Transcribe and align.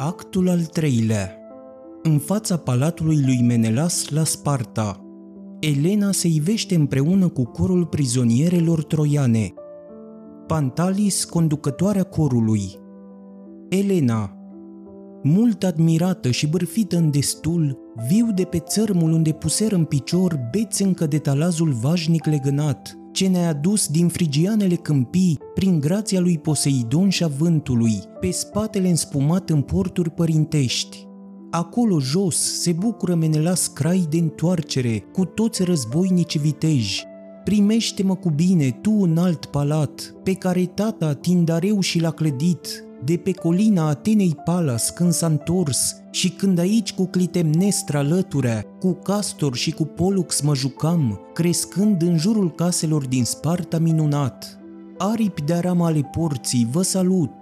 Actul 0.00 0.48
al 0.48 0.60
treilea 0.60 1.36
În 2.02 2.18
fața 2.18 2.56
palatului 2.56 3.22
lui 3.24 3.42
Menelas 3.42 4.08
la 4.08 4.24
Sparta, 4.24 5.04
Elena 5.60 6.12
se 6.12 6.28
ivește 6.28 6.74
împreună 6.74 7.28
cu 7.28 7.42
corul 7.42 7.86
prizonierelor 7.86 8.84
troiane. 8.84 9.54
Pantalis, 10.46 11.24
conducătoarea 11.24 12.02
corului. 12.02 12.62
Elena, 13.68 14.36
mult 15.22 15.64
admirată 15.64 16.30
și 16.30 16.48
bârfită 16.48 16.96
în 16.96 17.10
destul, 17.10 17.78
viu 18.08 18.32
de 18.34 18.44
pe 18.44 18.58
țărmul 18.58 19.12
unde 19.12 19.32
puseră 19.32 19.74
în 19.74 19.84
picior 19.84 20.40
beți 20.50 20.82
încă 20.82 21.06
de 21.06 21.18
talazul 21.18 21.72
vașnic 21.72 22.26
legănat, 22.26 22.98
ce 23.12 23.26
ne-a 23.26 23.48
adus 23.48 23.88
din 23.88 24.08
frigianele 24.08 24.74
câmpii, 24.74 25.38
prin 25.54 25.80
grația 25.80 26.20
lui 26.20 26.38
Poseidon 26.38 27.08
și 27.08 27.24
a 27.24 27.26
vântului, 27.26 27.94
pe 28.20 28.30
spatele 28.30 28.88
înspumat 28.88 29.50
în 29.50 29.62
porturi 29.62 30.10
părintești. 30.10 31.06
Acolo 31.50 32.00
jos 32.00 32.60
se 32.60 32.72
bucură 32.72 33.14
Menelas 33.14 33.66
Crai 33.66 34.06
de 34.10 34.18
întoarcere 34.18 34.98
cu 35.12 35.24
toți 35.24 35.62
războinici 35.62 36.38
viteji. 36.38 37.04
Primește-mă 37.44 38.14
cu 38.14 38.30
bine 38.30 38.70
tu 38.70 38.92
un 38.92 39.18
alt 39.18 39.44
palat, 39.44 40.14
pe 40.22 40.32
care 40.32 40.64
tata 40.64 41.14
Tindareu 41.14 41.80
și 41.80 42.00
l-a 42.00 42.10
clădit, 42.10 42.87
de 43.08 43.16
pe 43.16 43.32
colina 43.32 43.88
Atenei 43.88 44.36
Palas 44.44 44.90
când 44.90 45.12
s-a 45.12 45.26
întors 45.26 45.96
și 46.10 46.30
când 46.30 46.58
aici 46.58 46.92
cu 46.92 47.06
Clitemnestra 47.06 48.02
lăturea, 48.02 48.62
cu 48.80 48.92
Castor 48.92 49.56
și 49.56 49.70
cu 49.70 49.84
Polux 49.84 50.40
mă 50.40 50.54
jucam, 50.54 51.20
crescând 51.34 52.02
în 52.02 52.18
jurul 52.18 52.54
caselor 52.54 53.06
din 53.06 53.24
Sparta 53.24 53.78
minunat. 53.78 54.58
Aripi 54.98 55.42
de 55.42 55.52
aram 55.52 55.82
ale 55.82 56.10
porții, 56.12 56.68
vă 56.70 56.82
salut! 56.82 57.32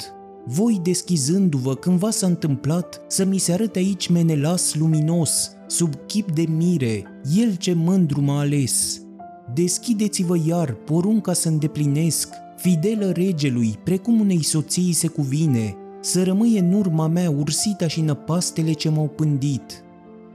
Voi 0.45 0.81
deschizându-vă 0.83 1.75
cândva 1.75 2.11
s-a 2.11 2.27
întâmplat 2.27 3.01
să 3.09 3.25
mi 3.25 3.39
se 3.39 3.53
arăte 3.53 3.79
aici 3.79 4.09
Menelas 4.09 4.75
luminos, 4.75 5.51
sub 5.67 5.95
chip 6.07 6.31
de 6.31 6.45
mire, 6.49 7.05
el 7.37 7.57
ce 7.57 7.73
mândru 7.73 8.21
m-a 8.21 8.39
ales. 8.39 9.01
Deschideți-vă 9.55 10.37
iar 10.47 10.73
porunca 10.73 11.33
să 11.33 11.49
îndeplinesc, 11.49 12.29
fidelă 12.57 13.11
regelui, 13.11 13.79
precum 13.85 14.21
unei 14.21 14.43
soții 14.43 14.93
se 14.93 15.07
cuvine, 15.07 15.77
să 16.01 16.23
rămâie 16.23 16.59
în 16.59 16.73
urma 16.73 17.07
mea 17.07 17.31
ursita 17.31 17.89
și 17.89 18.01
năpastele 18.01 18.73
ce 18.73 18.89
m-au 18.89 19.07
pândit. 19.07 19.85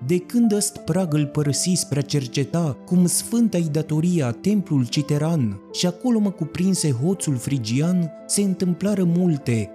De 0.06 0.18
când 0.18 0.52
ăst 0.52 0.78
prag 0.78 1.14
îl 1.14 1.26
părăsi 1.26 1.74
spre 1.74 2.00
a 2.00 2.02
cerceta 2.02 2.78
cum 2.86 3.06
sfânta-i 3.06 3.70
datoria 3.72 4.32
templul 4.32 4.88
citeran 4.88 5.60
și 5.74 5.86
acolo 5.86 6.20
mă 6.20 6.30
cuprinse 6.30 6.92
hoțul 6.92 7.36
frigian, 7.36 8.12
se 8.28 8.42
întâmplară 8.42 9.04
multe. 9.04 9.70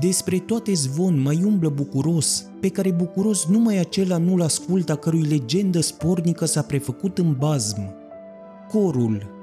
Despre 0.00 0.38
toate 0.38 0.72
zvon 0.72 1.20
mai 1.20 1.42
umblă 1.44 1.68
bucuros, 1.68 2.46
pe 2.60 2.68
care 2.68 2.90
bucuros 2.90 3.46
numai 3.46 3.78
acela 3.78 4.16
nu-l 4.16 4.42
ascultă 4.42 4.94
cărui 4.96 5.22
legendă 5.22 5.80
spornică 5.80 6.44
s-a 6.44 6.62
prefăcut 6.62 7.18
în 7.18 7.36
bazm. 7.38 7.94
Corul 8.68 9.36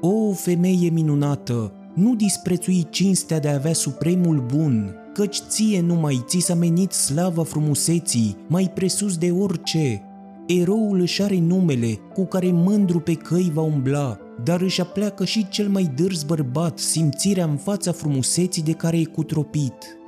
O, 0.00 0.32
femeie 0.32 0.90
minunată, 0.90 1.72
nu 1.98 2.14
disprețui 2.14 2.86
cinstea 2.90 3.40
de 3.40 3.48
a 3.48 3.54
avea 3.54 3.72
supremul 3.72 4.44
bun, 4.54 4.94
căci 5.14 5.38
ție 5.48 5.80
numai 5.80 6.24
ți 6.26 6.38
s-a 6.38 6.54
menit 6.54 6.92
slava 6.92 7.44
frumuseții, 7.44 8.36
mai 8.46 8.70
presus 8.74 9.16
de 9.16 9.30
orice. 9.30 10.02
Eroul 10.46 11.00
își 11.00 11.22
are 11.22 11.38
numele 11.38 11.98
cu 12.14 12.24
care 12.24 12.50
mândru 12.52 13.00
pe 13.00 13.14
căi 13.14 13.50
va 13.54 13.60
umbla, 13.60 14.18
dar 14.44 14.60
își 14.60 14.80
apleacă 14.80 15.24
și 15.24 15.48
cel 15.48 15.68
mai 15.68 15.92
dârz 15.96 16.22
bărbat 16.22 16.78
simțirea 16.78 17.44
în 17.44 17.56
fața 17.56 17.92
frumuseții 17.92 18.62
de 18.62 18.72
care 18.72 18.98
e 18.98 19.04
cutropit. 19.04 19.98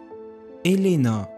Elena 0.63 1.29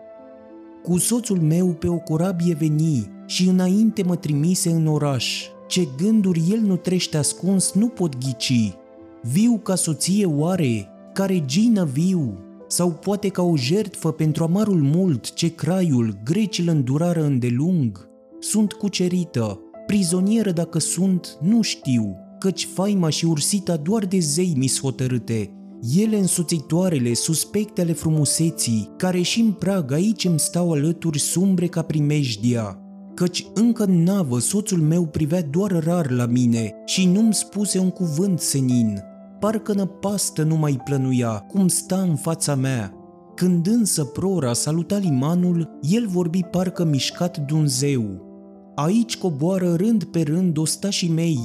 Cu 0.83 0.99
soțul 0.99 1.41
meu 1.41 1.67
pe 1.67 1.89
o 1.89 1.97
corabie 1.99 2.55
veni 2.55 3.11
și 3.27 3.49
înainte 3.49 4.03
mă 4.03 4.17
trimise 4.17 4.71
în 4.71 4.87
oraș. 4.87 5.47
Ce 5.69 5.89
gânduri 5.97 6.43
el 6.51 6.59
nu 6.59 6.77
trește 6.77 7.17
ascuns 7.17 7.73
nu 7.73 7.89
pot 7.89 8.19
ghici, 8.19 8.77
Viu 9.25 9.59
ca 9.59 9.75
soție 9.75 10.27
oare, 10.27 10.89
ca 11.13 11.25
regină 11.25 11.85
viu, 11.85 12.39
sau 12.69 12.91
poate 12.91 13.29
ca 13.29 13.43
o 13.43 13.57
jertfă 13.57 14.11
pentru 14.11 14.45
amarul 14.45 14.83
mult 14.83 15.33
ce 15.35 15.55
craiul 15.55 16.19
grecii 16.25 16.67
îndurară 16.67 17.25
îndelung? 17.25 18.09
Sunt 18.41 18.73
cucerită, 18.73 19.61
prizonieră 19.87 20.51
dacă 20.51 20.79
sunt, 20.79 21.39
nu 21.43 21.63
știu, 21.63 22.17
căci 22.39 22.69
faima 22.75 23.09
și 23.09 23.25
ursita 23.25 23.77
doar 23.77 24.05
de 24.05 24.19
zei 24.19 24.55
mi 24.57 24.73
hotărâte, 24.81 25.51
ele 25.99 26.19
însuțitoarele, 26.19 27.15
suspectele 27.15 27.93
frumuseții, 27.93 28.91
care 28.97 29.21
și 29.21 29.41
în 29.41 29.53
prag 29.53 29.93
aici 29.93 30.25
îmi 30.25 30.41
stau 30.41 30.73
alături 30.73 31.19
sumbre 31.19 31.67
ca 31.67 31.83
primejdia, 31.83 32.79
căci 33.15 33.47
încă 33.55 33.85
în 33.85 34.03
navă 34.03 34.39
soțul 34.39 34.79
meu 34.79 35.07
privea 35.07 35.43
doar 35.43 35.85
rar 35.85 36.11
la 36.11 36.27
mine 36.27 36.75
și 36.85 37.07
nu-mi 37.07 37.35
spuse 37.35 37.79
un 37.79 37.91
cuvânt 37.91 38.41
senin, 38.41 39.03
parcă 39.43 39.73
năpastă 39.73 40.43
nu 40.43 40.57
mai 40.57 40.81
plănuia, 40.85 41.39
cum 41.39 41.69
sta 41.69 41.97
în 41.97 42.17
fața 42.17 42.55
mea. 42.55 42.95
Când 43.35 43.67
însă 43.67 44.05
prora 44.05 44.53
saluta 44.53 44.97
limanul, 44.97 45.79
el 45.81 46.07
vorbi 46.07 46.43
parcă 46.43 46.85
mișcat 46.85 47.39
de 47.39 47.63
zeu. 47.65 48.03
Aici 48.75 49.19
coboară 49.19 49.75
rând 49.75 50.05
pe 50.05 50.23
rând 50.23 50.59
ostașii 50.59 51.09
mei, 51.09 51.41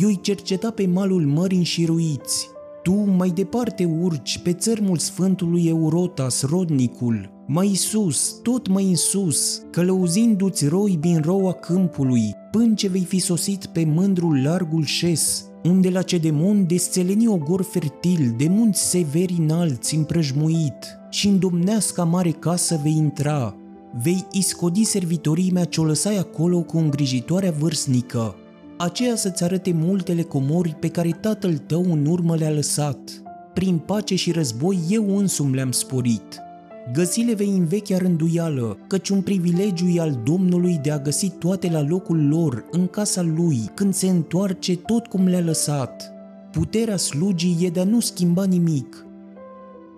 eu-i 0.00 0.20
cerceta 0.20 0.70
pe 0.70 0.86
malul 0.86 1.26
mării 1.26 1.58
înșiruiți. 1.58 2.48
Tu 2.82 2.92
mai 2.92 3.28
departe 3.28 3.84
urci 3.84 4.38
pe 4.38 4.52
țărmul 4.52 4.96
sfântului 4.96 5.66
Eurotas, 5.66 6.42
rodnicul, 6.42 7.44
mai 7.46 7.68
sus, 7.74 8.40
tot 8.42 8.68
mai 8.68 8.88
în 8.88 8.96
sus, 8.96 9.62
călăuzindu-ți 9.70 10.66
roi 10.66 10.98
din 11.00 11.20
roa 11.24 11.52
câmpului, 11.52 12.34
până 12.50 12.74
ce 12.74 12.88
vei 12.88 13.04
fi 13.04 13.18
sosit 13.18 13.66
pe 13.66 13.84
mândrul 13.84 14.42
largul 14.42 14.84
șes, 14.84 15.47
unde 15.64 15.88
la 15.88 16.02
Cedemon 16.02 16.66
desțeleni 16.66 17.28
ogor 17.28 17.62
fertil 17.62 18.34
de 18.36 18.48
munți 18.48 18.88
severi 18.90 19.36
înalți 19.38 19.94
împrăjmuit 19.94 20.98
și 21.10 21.26
în 21.28 21.38
domneasca 21.38 22.04
mare 22.04 22.30
casă 22.30 22.80
vei 22.82 22.96
intra, 22.96 23.56
vei 24.02 24.26
iscodi 24.32 24.84
servitorii 24.84 25.50
mea 25.52 25.64
ce 25.64 25.80
o 25.80 25.84
lăsai 25.84 26.16
acolo 26.16 26.62
cu 26.62 26.78
îngrijitoarea 26.78 27.54
vârstnică, 27.58 28.34
aceea 28.78 29.16
să-ți 29.16 29.44
arate 29.44 29.72
multele 29.72 30.22
comori 30.22 30.76
pe 30.80 30.88
care 30.88 31.10
tatăl 31.20 31.56
tău 31.56 31.92
în 31.92 32.06
urmă 32.06 32.36
le-a 32.36 32.50
lăsat. 32.50 33.22
Prin 33.54 33.78
pace 33.78 34.14
și 34.14 34.30
război 34.30 34.78
eu 34.88 35.16
însumi 35.16 35.54
le-am 35.54 35.70
sporit. 35.72 36.47
Găsile 36.92 37.34
vei 37.34 37.48
învechea 37.48 37.98
rânduială, 37.98 38.78
căci 38.86 39.08
un 39.08 39.22
privilegiu 39.22 39.88
e 39.88 40.00
al 40.00 40.20
Domnului 40.24 40.78
de 40.82 40.90
a 40.90 40.98
găsi 40.98 41.30
toate 41.30 41.70
la 41.70 41.82
locul 41.82 42.28
lor, 42.28 42.64
în 42.70 42.86
casa 42.86 43.22
lui, 43.22 43.60
când 43.74 43.94
se 43.94 44.08
întoarce 44.08 44.76
tot 44.76 45.06
cum 45.06 45.26
le-a 45.26 45.40
lăsat. 45.40 46.12
Puterea 46.52 46.96
slugii 46.96 47.56
e 47.60 47.68
de 47.68 47.80
a 47.80 47.84
nu 47.84 48.00
schimba 48.00 48.44
nimic. 48.44 49.06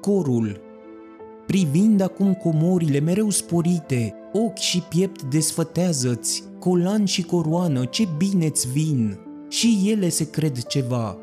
Corul 0.00 0.60
Privind 1.46 2.00
acum 2.00 2.34
comorile 2.34 3.00
mereu 3.00 3.30
sporite, 3.30 4.14
ochi 4.32 4.58
și 4.58 4.80
piept 4.80 5.22
desfătează-ți, 5.22 6.44
colan 6.58 7.04
și 7.04 7.22
coroană, 7.22 7.84
ce 7.84 8.08
bine-ți 8.16 8.68
vin! 8.72 9.18
Și 9.48 9.86
ele 9.90 10.08
se 10.08 10.30
cred 10.30 10.58
ceva, 10.58 11.16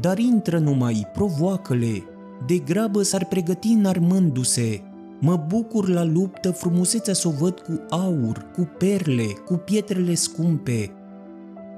dar 0.00 0.18
intră 0.18 0.58
numai, 0.58 1.06
provoacă-le, 1.12 2.02
de 2.46 2.58
grabă 2.58 3.02
s-ar 3.02 3.24
pregăti 3.24 3.68
înarmându-se, 3.68 4.82
Mă 5.20 5.44
bucur 5.46 5.88
la 5.88 6.04
luptă 6.04 6.50
frumusețea 6.50 7.14
să 7.14 7.28
o 7.28 7.30
văd 7.30 7.60
cu 7.60 7.80
aur, 7.90 8.50
cu 8.54 8.68
perle, 8.78 9.26
cu 9.44 9.54
pietrele 9.54 10.14
scumpe. 10.14 10.92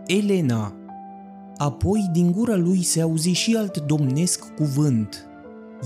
Elena. 0.06 0.76
Apoi 1.56 2.08
din 2.12 2.32
gura 2.32 2.56
lui 2.56 2.82
se 2.82 3.00
auzi 3.00 3.28
și 3.28 3.56
alt 3.56 3.78
domnesc 3.80 4.54
cuvânt. 4.54 5.26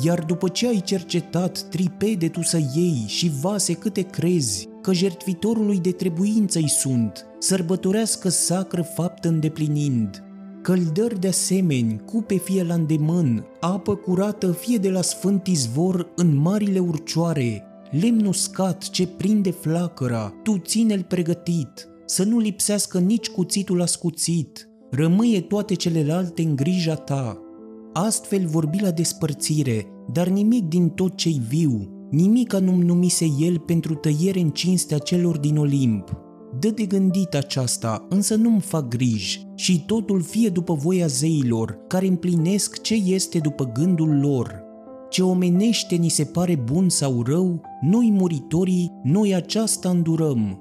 Iar 0.02 0.24
după 0.24 0.48
ce 0.48 0.68
ai 0.68 0.80
cercetat 0.80 1.60
tripede 1.62 2.28
tu 2.28 2.42
să 2.42 2.58
iei 2.74 3.04
și 3.06 3.32
vase 3.40 3.72
câte 3.72 4.02
crezi, 4.02 4.68
că 4.80 4.92
jertfitorului 4.92 5.78
de 5.78 5.90
trebuință-i 5.90 6.68
sunt, 6.68 7.26
sărbătorească 7.38 8.28
sacră 8.28 8.82
faptă 8.82 9.28
îndeplinind, 9.28 10.24
căldări 10.62 11.20
de 11.20 11.28
asemeni, 11.28 12.00
cupe 12.04 12.36
fie 12.36 12.62
la 12.62 12.74
îndemân, 12.74 13.44
apă 13.60 13.94
curată 13.94 14.52
fie 14.52 14.76
de 14.76 14.90
la 14.90 15.02
sfânt 15.02 15.46
izvor 15.46 16.12
în 16.16 16.36
marile 16.36 16.78
urcioare, 16.78 17.62
lemn 17.90 18.24
uscat 18.24 18.90
ce 18.90 19.06
prinde 19.06 19.50
flacăra, 19.50 20.32
tu 20.42 20.58
ține-l 20.58 21.04
pregătit, 21.08 21.88
să 22.04 22.24
nu 22.24 22.38
lipsească 22.38 22.98
nici 22.98 23.28
cuțitul 23.28 23.82
ascuțit, 23.82 24.68
rămâie 24.90 25.40
toate 25.40 25.74
celelalte 25.74 26.42
în 26.42 26.56
grija 26.56 26.94
ta. 26.94 27.38
Astfel 27.92 28.46
vorbi 28.46 28.80
la 28.80 28.90
despărțire, 28.90 29.86
dar 30.12 30.28
nimic 30.28 30.68
din 30.68 30.88
tot 30.88 31.16
ce-i 31.16 31.42
viu, 31.48 31.88
nimic 32.10 32.54
nu-mi 32.54 32.84
numise 32.84 33.26
el 33.38 33.58
pentru 33.58 33.94
tăiere 33.94 34.40
în 34.40 34.50
cinstea 34.50 34.98
celor 34.98 35.38
din 35.38 35.56
Olimp. 35.56 36.21
Dă 36.58 36.68
de 36.68 36.84
gândit 36.84 37.34
aceasta, 37.34 38.06
însă 38.08 38.34
nu-mi 38.34 38.60
fac 38.60 38.88
griji 38.88 39.46
și 39.54 39.84
totul 39.86 40.22
fie 40.22 40.48
după 40.48 40.74
voia 40.74 41.06
zeilor, 41.06 41.78
care 41.86 42.06
împlinesc 42.06 42.80
ce 42.80 42.94
este 42.94 43.38
după 43.38 43.70
gândul 43.72 44.20
lor. 44.20 44.62
Ce 45.10 45.22
omenește 45.22 45.94
ni 45.94 46.08
se 46.08 46.24
pare 46.24 46.54
bun 46.54 46.88
sau 46.88 47.22
rău, 47.22 47.60
noi 47.80 48.10
muritorii, 48.10 48.92
noi 49.02 49.34
aceasta 49.34 49.88
îndurăm. 49.88 50.60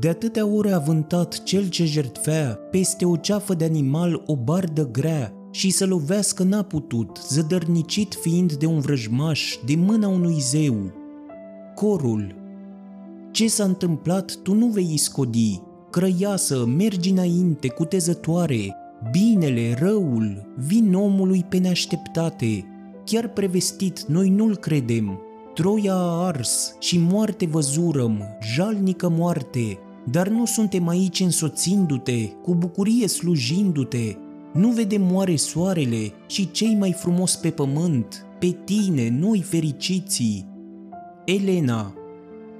De 0.00 0.08
atâtea 0.08 0.46
ore 0.46 0.72
a 0.72 0.78
vântat 0.78 1.42
cel 1.42 1.68
ce 1.68 1.84
jertfea 1.84 2.58
peste 2.70 3.04
o 3.04 3.16
ceafă 3.16 3.54
de 3.54 3.64
animal 3.64 4.22
o 4.26 4.36
bardă 4.36 4.88
grea 4.90 5.32
și 5.50 5.70
să 5.70 5.86
lovească 5.86 6.42
n-a 6.42 6.62
putut, 6.62 7.18
zădărnicit 7.28 8.14
fiind 8.20 8.52
de 8.52 8.66
un 8.66 8.80
vrăjmaș, 8.80 9.56
de 9.66 9.74
mâna 9.76 10.08
unui 10.08 10.36
zeu. 10.40 10.92
Corul 11.74 12.39
Ce 13.30 13.48
s-a 13.48 13.64
întâmplat 13.64 14.36
tu 14.42 14.54
nu 14.54 14.66
vei 14.66 14.90
iscodi, 14.92 15.60
crăiasă, 15.90 16.64
mergi 16.76 17.10
înainte, 17.10 17.68
cutezătoare, 17.68 18.76
binele, 19.10 19.76
răul, 19.78 20.52
vin 20.56 20.94
omului 20.94 21.44
pe 21.48 21.58
neașteptate, 21.58 22.64
chiar 23.04 23.28
prevestit, 23.28 24.02
noi 24.02 24.28
nu-l 24.28 24.56
credem. 24.56 25.20
Troia 25.54 25.94
a 25.94 26.26
ars 26.26 26.76
și 26.78 26.98
moarte 26.98 27.46
văzurăm, 27.46 28.22
jalnică 28.54 29.08
moarte, 29.08 29.78
dar 30.10 30.28
nu 30.28 30.44
suntem 30.44 30.88
aici 30.88 31.20
însoțindu-te, 31.20 32.26
cu 32.26 32.54
bucurie 32.54 33.06
slujindu-te. 33.06 34.16
Nu 34.52 34.68
vedem 34.68 35.02
moare 35.02 35.36
soarele 35.36 36.12
și 36.26 36.50
cei 36.50 36.76
mai 36.78 36.92
frumos 36.92 37.36
pe 37.36 37.50
pământ, 37.50 38.26
pe 38.38 38.56
tine, 38.64 39.16
noi 39.18 39.42
fericiții. 39.42 40.48
Elena, 41.24 41.94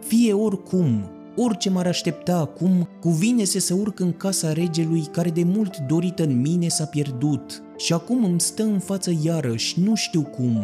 fie 0.06 0.32
oricum, 0.32 1.10
Orice 1.36 1.70
m-ar 1.70 1.86
aștepta 1.86 2.36
acum, 2.36 2.88
cuvine 3.00 3.44
se 3.44 3.60
să 3.60 3.74
urc 3.74 4.00
în 4.00 4.12
casa 4.12 4.52
regelui 4.52 5.04
care 5.12 5.30
de 5.30 5.42
mult 5.44 5.76
dorită 5.76 6.22
în 6.22 6.40
mine 6.40 6.68
s-a 6.68 6.84
pierdut 6.84 7.62
și 7.76 7.92
acum 7.92 8.24
îmi 8.24 8.40
stă 8.40 8.62
în 8.62 8.78
față 8.78 9.12
iarăși, 9.22 9.80
nu 9.80 9.94
știu 9.94 10.22
cum. 10.22 10.62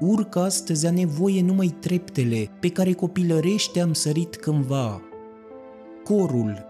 Urc 0.00 0.36
astăzi 0.36 0.86
a 0.86 0.90
nevoie 0.90 1.42
numai 1.42 1.74
treptele 1.80 2.50
pe 2.60 2.68
care 2.68 2.92
copilărește 2.92 3.80
am 3.80 3.92
sărit 3.92 4.36
cândva. 4.36 5.00
Corul 6.04 6.66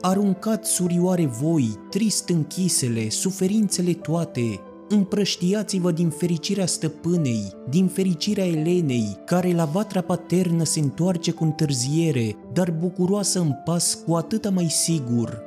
Aruncat 0.00 0.66
surioare 0.66 1.26
voi, 1.26 1.78
trist 1.90 2.28
închisele, 2.28 3.08
suferințele 3.08 3.92
toate, 3.92 4.60
Împrăștiați-vă 4.88 5.90
din 5.90 6.08
fericirea 6.08 6.66
stăpânei, 6.66 7.52
din 7.70 7.86
fericirea 7.86 8.46
Elenei, 8.46 9.16
care 9.24 9.54
la 9.54 9.64
vatra 9.64 10.00
paternă 10.00 10.64
se 10.64 10.80
întoarce 10.80 11.30
cu 11.30 11.44
întârziere, 11.44 12.36
dar 12.52 12.70
bucuroasă 12.70 13.40
în 13.40 13.52
pas 13.64 13.98
cu 14.06 14.14
atâta 14.14 14.50
mai 14.50 14.68
sigur. 14.68 15.42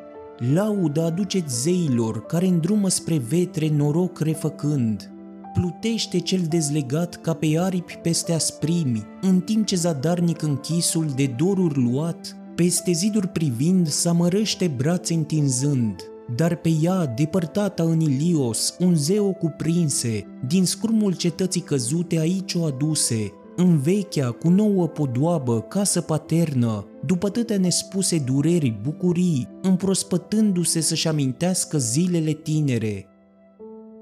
Laudă 0.53 1.01
aduceți 1.01 1.62
zeilor, 1.62 2.25
care 2.25 2.47
îndrumă 2.47 2.89
spre 2.89 3.18
vetre 3.18 3.69
noroc 3.69 4.19
refăcând. 4.19 5.12
Plutește 5.53 6.19
cel 6.19 6.42
dezlegat 6.50 7.15
ca 7.21 7.33
pe 7.33 7.59
aripi 7.59 7.94
peste 7.94 8.33
asprimi, 8.33 9.06
în 9.21 9.39
timp 9.39 9.65
ce 9.65 9.75
zadarnic 9.75 10.42
închisul 10.42 11.06
de 11.15 11.25
doruri 11.38 11.80
luat, 11.80 12.35
peste 12.56 12.92
ziduri 12.92 13.27
privind, 13.27 13.88
s-amărăște 13.88 14.68
brațe 14.77 15.13
întinzând 15.13 15.95
dar 16.35 16.55
pe 16.55 16.69
ea, 16.81 17.05
depărtată 17.05 17.83
în 17.83 17.99
Ilios, 17.99 18.75
un 18.79 18.95
zeu 18.95 19.33
cuprinse, 19.33 20.25
din 20.47 20.65
scrumul 20.65 21.15
cetății 21.15 21.61
căzute 21.61 22.19
aici 22.19 22.53
o 22.53 22.63
aduse, 22.63 23.33
în 23.55 23.77
vechea, 23.77 24.31
cu 24.31 24.49
nouă 24.49 24.87
podoabă, 24.87 25.61
casă 25.61 26.01
paternă, 26.01 26.85
după 27.05 27.27
atâtea 27.27 27.57
nespuse 27.57 28.17
dureri, 28.17 28.79
bucurii, 28.83 29.47
împrospătându-se 29.61 30.79
să-și 30.79 31.07
amintească 31.07 31.77
zilele 31.77 32.31
tinere. 32.31 33.05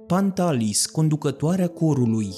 Pantalis, 0.07 0.85
conducătoarea 0.85 1.67
corului, 1.67 2.33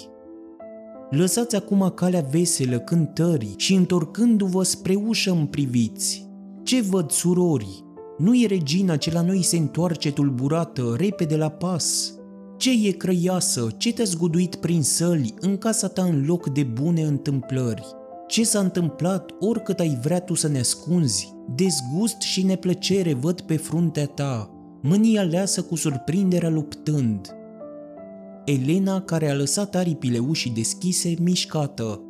Lăsați 1.10 1.56
acum 1.56 1.92
calea 1.96 2.26
veselă 2.30 2.80
cântării 2.80 3.54
și 3.58 3.74
întorcându-vă 3.74 4.64
spre 4.64 4.96
ușă 4.96 5.32
îmi 5.32 5.48
priviți. 5.48 6.28
Ce 6.64 6.82
văd, 6.82 7.12
surori? 7.12 7.84
Nu 8.20 8.36
e 8.36 8.48
regina 8.48 8.98
ce 8.98 9.12
la 9.12 9.22
noi 9.22 9.42
se 9.42 9.58
întoarce 9.58 10.12
tulburată, 10.12 10.96
repede 10.98 11.36
la 11.36 11.50
pas. 11.50 12.14
Ce 12.58 12.88
e 12.88 12.92
crăiasă, 12.92 13.68
ce 13.78 13.94
te-a 13.94 14.04
zguduit 14.04 14.56
prin 14.56 14.84
săli 14.84 15.34
în 15.40 15.58
casa 15.58 15.88
ta 15.88 16.04
în 16.04 16.26
loc 16.26 16.50
de 16.50 16.64
bune 16.64 17.02
întâmplări? 17.02 17.84
Ce 18.28 18.44
s-a 18.44 18.60
întâmplat 18.60 19.32
oricât 19.40 19.80
ai 19.80 20.00
vrea 20.02 20.20
tu 20.20 20.34
să 20.34 20.48
ne 20.48 20.60
ascunzi? 20.60 21.34
Dezgust 21.56 22.22
și 22.22 22.44
neplăcere 22.44 23.14
văd 23.14 23.42
pe 23.42 23.58
fruntea 23.58 24.06
ta, 24.06 24.50
mânia 24.82 25.22
leasă 25.22 25.62
cu 25.62 25.76
surprinderea 25.76 26.50
luptând. 26.50 27.34
Elena, 28.46 29.02
care 29.02 29.30
a 29.30 29.36
lăsat 29.36 29.76
aripile 29.76 30.18
ușii 30.18 30.52
deschise, 30.52 31.14
mișcată, 31.22 32.02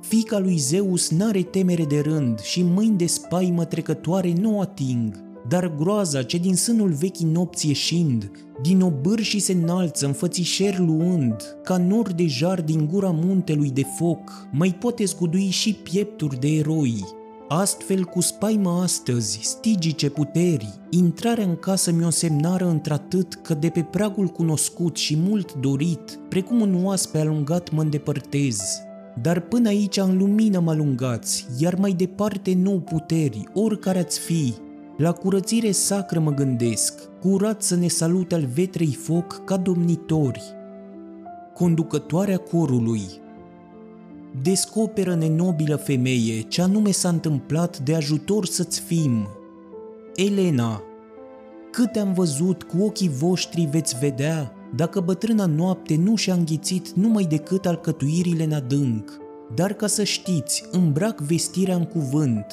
Fica 0.00 0.38
lui 0.38 0.56
Zeus 0.56 1.10
n-are 1.10 1.42
temere 1.42 1.84
de 1.84 2.00
rând 2.00 2.40
și 2.40 2.62
mâini 2.62 2.96
de 2.96 3.06
spaimă 3.06 3.64
trecătoare 3.64 4.32
nu 4.40 4.56
o 4.56 4.60
ating, 4.60 5.28
dar 5.48 5.74
groaza 5.76 6.22
ce 6.22 6.38
din 6.38 6.56
sânul 6.56 6.92
vechii 6.92 7.26
nopți 7.26 7.66
ieșind, 7.66 8.30
din 8.62 8.80
obârși 8.80 9.38
se 9.38 9.52
înalță 9.52 10.06
înfățișer 10.06 10.78
luând, 10.78 11.56
ca 11.62 11.76
nor 11.76 12.12
de 12.12 12.26
jar 12.26 12.62
din 12.62 12.86
gura 12.86 13.10
muntelui 13.10 13.70
de 13.70 13.84
foc, 13.96 14.48
mai 14.52 14.76
poate 14.80 15.04
zgudui 15.04 15.48
și 15.48 15.74
piepturi 15.74 16.40
de 16.40 16.48
eroi. 16.48 17.04
Astfel, 17.48 18.04
cu 18.04 18.20
spaimă 18.20 18.70
astăzi, 18.82 19.38
stigice 19.42 20.08
puteri, 20.08 20.80
intrarea 20.90 21.44
în 21.44 21.56
casă 21.56 21.92
mi-o 21.92 22.10
semnară 22.10 22.68
într-atât 22.68 23.34
că 23.34 23.54
de 23.54 23.68
pe 23.68 23.82
pragul 23.82 24.26
cunoscut 24.26 24.96
și 24.96 25.16
mult 25.16 25.54
dorit, 25.54 26.18
precum 26.28 26.60
un 26.60 26.84
oaspe 26.84 27.18
alungat 27.18 27.70
mă 27.70 27.82
îndepărtez, 27.82 28.60
dar 29.22 29.40
până 29.40 29.68
aici 29.68 29.96
în 29.96 30.18
lumină 30.18 30.58
mă 30.58 30.70
alungați, 30.70 31.46
iar 31.58 31.74
mai 31.74 31.92
departe 31.92 32.54
nou 32.54 32.80
puteri, 32.80 33.48
oricare 33.54 33.98
ați 33.98 34.20
fi. 34.20 34.54
La 34.96 35.12
curățire 35.12 35.70
sacră 35.70 36.20
mă 36.20 36.30
gândesc, 36.30 37.08
curat 37.20 37.62
să 37.62 37.76
ne 37.76 37.88
salute 37.88 38.34
al 38.34 38.44
vetrei 38.54 38.98
foc 39.02 39.44
ca 39.44 39.56
domnitori. 39.56 40.42
Conducătoarea 41.54 42.36
corului 42.36 43.02
Descoperă 44.42 45.14
nenobilă 45.14 45.76
femeie 45.76 46.40
ce 46.40 46.62
anume 46.62 46.90
s-a 46.90 47.08
întâmplat 47.08 47.78
de 47.78 47.94
ajutor 47.94 48.46
să-ți 48.46 48.80
fim. 48.80 49.28
Elena, 50.14 50.82
câte 51.70 51.98
am 51.98 52.12
văzut 52.12 52.62
cu 52.62 52.82
ochii 52.82 53.08
voștri 53.08 53.68
veți 53.70 53.98
vedea 53.98 54.52
dacă 54.74 55.00
bătrâna 55.00 55.46
noapte 55.46 55.96
nu 55.96 56.16
și-a 56.16 56.34
înghițit 56.34 56.90
numai 56.90 57.24
decât 57.24 57.66
alcătuirile 57.66 58.44
în 58.44 58.52
adânc, 58.52 59.18
dar 59.54 59.72
ca 59.72 59.86
să 59.86 60.04
știți, 60.04 60.64
îmbrac 60.70 61.20
vestirea 61.20 61.74
în 61.74 61.84
cuvânt. 61.84 62.46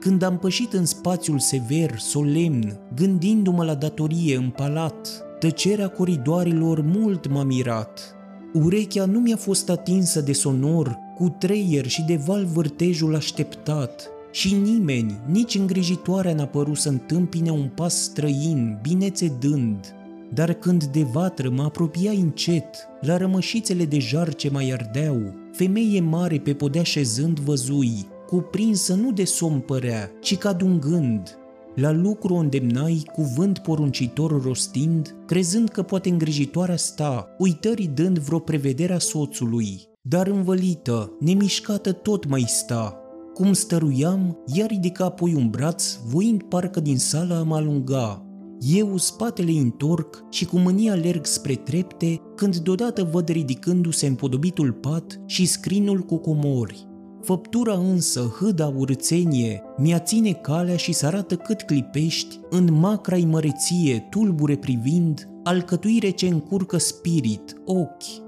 Când 0.00 0.22
am 0.22 0.38
pășit 0.38 0.72
în 0.72 0.84
spațiul 0.84 1.38
sever, 1.38 1.98
solemn, 1.98 2.78
gândindu-mă 2.94 3.64
la 3.64 3.74
datorie 3.74 4.36
în 4.36 4.50
palat, 4.50 5.24
tăcerea 5.38 5.88
coridoarelor 5.88 6.80
mult 6.80 7.28
m-a 7.28 7.44
mirat. 7.44 8.16
Urechea 8.52 9.04
nu 9.04 9.18
mi-a 9.18 9.36
fost 9.36 9.70
atinsă 9.70 10.20
de 10.20 10.32
sonor, 10.32 10.98
cu 11.16 11.28
treier 11.38 11.86
și 11.86 12.02
de 12.02 12.16
val 12.16 12.44
vârtejul 12.44 13.14
așteptat, 13.14 14.10
și 14.30 14.54
nimeni, 14.54 15.20
nici 15.26 15.54
îngrijitoarea 15.54 16.34
n-a 16.34 16.46
părut 16.46 16.76
să 16.76 16.88
întâmpine 16.88 17.50
un 17.50 17.70
pas 17.74 18.02
străin, 18.02 18.78
binețe 18.82 19.36
dând, 19.40 19.94
dar 20.34 20.52
când 20.52 20.84
de 20.84 21.02
vatră 21.02 21.50
mă 21.50 21.62
apropia 21.62 22.10
încet, 22.10 22.88
la 23.00 23.16
rămășițele 23.16 23.84
de 23.84 23.98
jar 23.98 24.34
ce 24.34 24.50
mai 24.50 24.70
ardeau, 24.70 25.34
femeie 25.52 26.00
mare 26.00 26.38
pe 26.38 26.54
podea 26.54 26.82
șezând 26.82 27.38
văzui, 27.38 28.06
cuprinsă 28.26 28.94
nu 28.94 29.12
de 29.12 29.24
somn 29.24 29.60
părea, 29.60 30.10
ci 30.20 30.36
ca 30.36 30.52
de 30.52 30.64
un 30.64 30.80
gând. 30.80 31.38
La 31.74 31.90
lucru 31.90 32.34
o 32.34 32.38
îndemnai, 32.38 33.02
cuvânt 33.12 33.58
poruncitor 33.58 34.42
rostind, 34.42 35.16
crezând 35.26 35.68
că 35.68 35.82
poate 35.82 36.08
îngrijitoarea 36.08 36.76
sta, 36.76 37.28
uitării 37.38 37.90
dând 37.94 38.18
vreo 38.18 38.38
prevedere 38.38 38.92
a 38.92 38.98
soțului. 38.98 39.80
Dar 40.02 40.26
învălită, 40.26 41.12
nemișcată 41.20 41.92
tot 41.92 42.28
mai 42.28 42.44
sta. 42.46 43.00
Cum 43.34 43.52
stăruiam, 43.52 44.38
ea 44.54 44.66
ridica 44.66 45.04
apoi 45.04 45.34
un 45.34 45.50
braț, 45.50 45.98
voind 46.06 46.42
parcă 46.42 46.80
din 46.80 46.98
sală 46.98 47.34
a 47.34 47.42
mă 47.42 47.54
alunga, 47.56 48.27
eu 48.60 48.96
spatele 48.96 49.50
întorc 49.50 50.24
și 50.30 50.44
cu 50.44 50.58
mânia 50.58 50.92
alerg 50.92 51.26
spre 51.26 51.54
trepte, 51.54 52.20
când 52.34 52.56
deodată 52.56 53.08
văd 53.12 53.28
ridicându-se 53.28 54.06
împodobitul 54.06 54.72
pat 54.72 55.20
și 55.26 55.46
scrinul 55.46 56.00
cu 56.00 56.16
comori. 56.16 56.86
Făptura 57.22 57.74
însă, 57.74 58.36
hâda 58.38 58.72
urățenie, 58.76 59.62
mi-a 59.76 59.98
ține 59.98 60.32
calea 60.32 60.76
și 60.76 60.92
să 60.92 61.06
arată 61.06 61.36
cât 61.36 61.62
clipești, 61.62 62.40
în 62.50 62.72
macra 62.72 63.16
măreție, 63.16 64.06
tulbure 64.10 64.56
privind, 64.56 65.28
alcătuire 65.42 66.10
ce 66.10 66.26
încurcă 66.26 66.78
spirit, 66.78 67.56
ochi. 67.64 68.26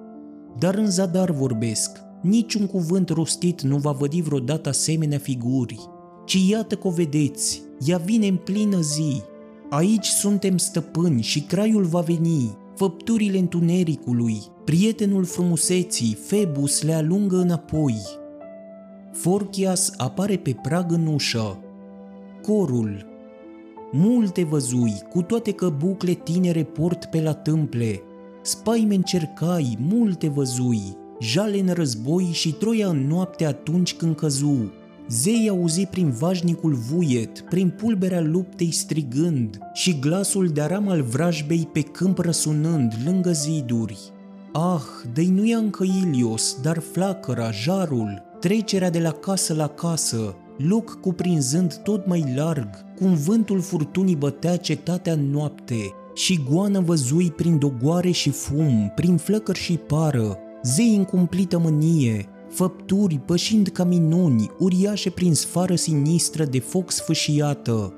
Dar 0.59 0.75
în 0.75 0.91
zadar 0.91 1.31
vorbesc, 1.31 1.99
niciun 2.23 2.67
cuvânt 2.67 3.09
rostit 3.09 3.63
nu 3.63 3.77
va 3.77 3.91
vădi 3.91 4.23
vreodată 4.23 4.69
asemenea 4.69 5.19
figuri, 5.19 5.79
ci 6.27 6.49
iată 6.49 6.75
că 6.75 6.87
o 6.87 6.91
vedeți, 6.91 7.63
ea 7.87 7.99
vine 7.99 8.27
în 8.27 8.37
plină 8.37 8.81
zi, 8.81 9.23
Aici 9.71 10.07
suntem 10.07 10.57
stăpâni 10.57 11.23
și 11.23 11.41
craiul 11.41 11.85
va 11.85 12.00
veni, 12.00 12.57
făpturile 12.75 13.39
întunericului, 13.39 14.43
prietenul 14.65 15.25
frumuseții, 15.25 16.19
Febus 16.27 16.83
le 16.83 16.93
alungă 16.93 17.37
înapoi. 17.37 17.97
Forchias 19.12 19.93
apare 19.97 20.37
pe 20.37 20.57
prag 20.62 20.93
în 20.93 21.07
ușă. 21.07 21.59
Corul. 22.43 23.07
Multe 23.93 24.45
văzui, 24.45 25.03
cu 25.11 25.23
toate 25.23 25.53
că 25.53 25.69
bucle 25.69 26.12
tinere 26.12 26.62
port 26.62 27.05
pe 27.05 27.21
la 27.21 27.33
tâmple. 27.33 28.03
Spaime 28.43 28.95
încercai, 28.95 29.77
multe 29.81 30.29
văzui, 30.29 30.97
jale 31.21 31.61
în 31.61 31.73
război 31.73 32.29
și 32.33 32.53
Troia 32.53 32.89
în 32.89 33.07
noapte 33.07 33.47
atunci 33.47 33.95
când 33.95 34.17
căzu. 34.17 34.73
Zei 35.12 35.49
auzi 35.49 35.87
prin 35.87 36.11
vașnicul 36.11 36.75
vuiet, 36.75 37.40
prin 37.40 37.71
pulberea 37.71 38.21
luptei 38.21 38.71
strigând 38.71 39.59
și 39.73 39.99
glasul 39.99 40.49
de 40.49 40.61
aram 40.61 40.88
al 40.88 41.02
vrajbei 41.02 41.69
pe 41.73 41.81
câmp 41.81 42.19
răsunând 42.19 42.93
lângă 43.05 43.33
ziduri. 43.33 43.99
Ah, 44.52 44.83
dăinuia 45.14 45.57
încă 45.57 45.85
Ilios, 45.85 46.57
dar 46.62 46.79
flacăra, 46.79 47.50
jarul, 47.50 48.23
trecerea 48.40 48.90
de 48.90 48.99
la 49.00 49.11
casă 49.11 49.55
la 49.55 49.67
casă, 49.67 50.35
loc 50.57 51.00
cuprinzând 51.00 51.75
tot 51.75 52.07
mai 52.07 52.33
larg, 52.37 52.69
cum 52.99 53.14
vântul 53.14 53.61
furtunii 53.61 54.17
bătea 54.17 54.57
cetatea 54.57 55.12
în 55.12 55.31
noapte, 55.31 55.95
și 56.14 56.40
goană 56.50 56.81
văzui 56.81 57.31
prin 57.31 57.59
dogoare 57.59 58.11
și 58.11 58.31
fum, 58.31 58.93
prin 58.95 59.17
flăcări 59.17 59.59
și 59.59 59.76
pară, 59.76 60.38
zei 60.62 60.97
în 60.97 61.05
cumplită 61.05 61.59
mânie, 61.59 62.29
făpturi 62.50 63.19
pășind 63.19 63.69
ca 63.69 63.85
minuni, 63.85 64.50
uriașe 64.59 65.11
prin 65.11 65.35
sfară 65.35 65.75
sinistră 65.75 66.45
de 66.45 66.59
foc 66.59 66.90
sfâșiată. 66.90 67.95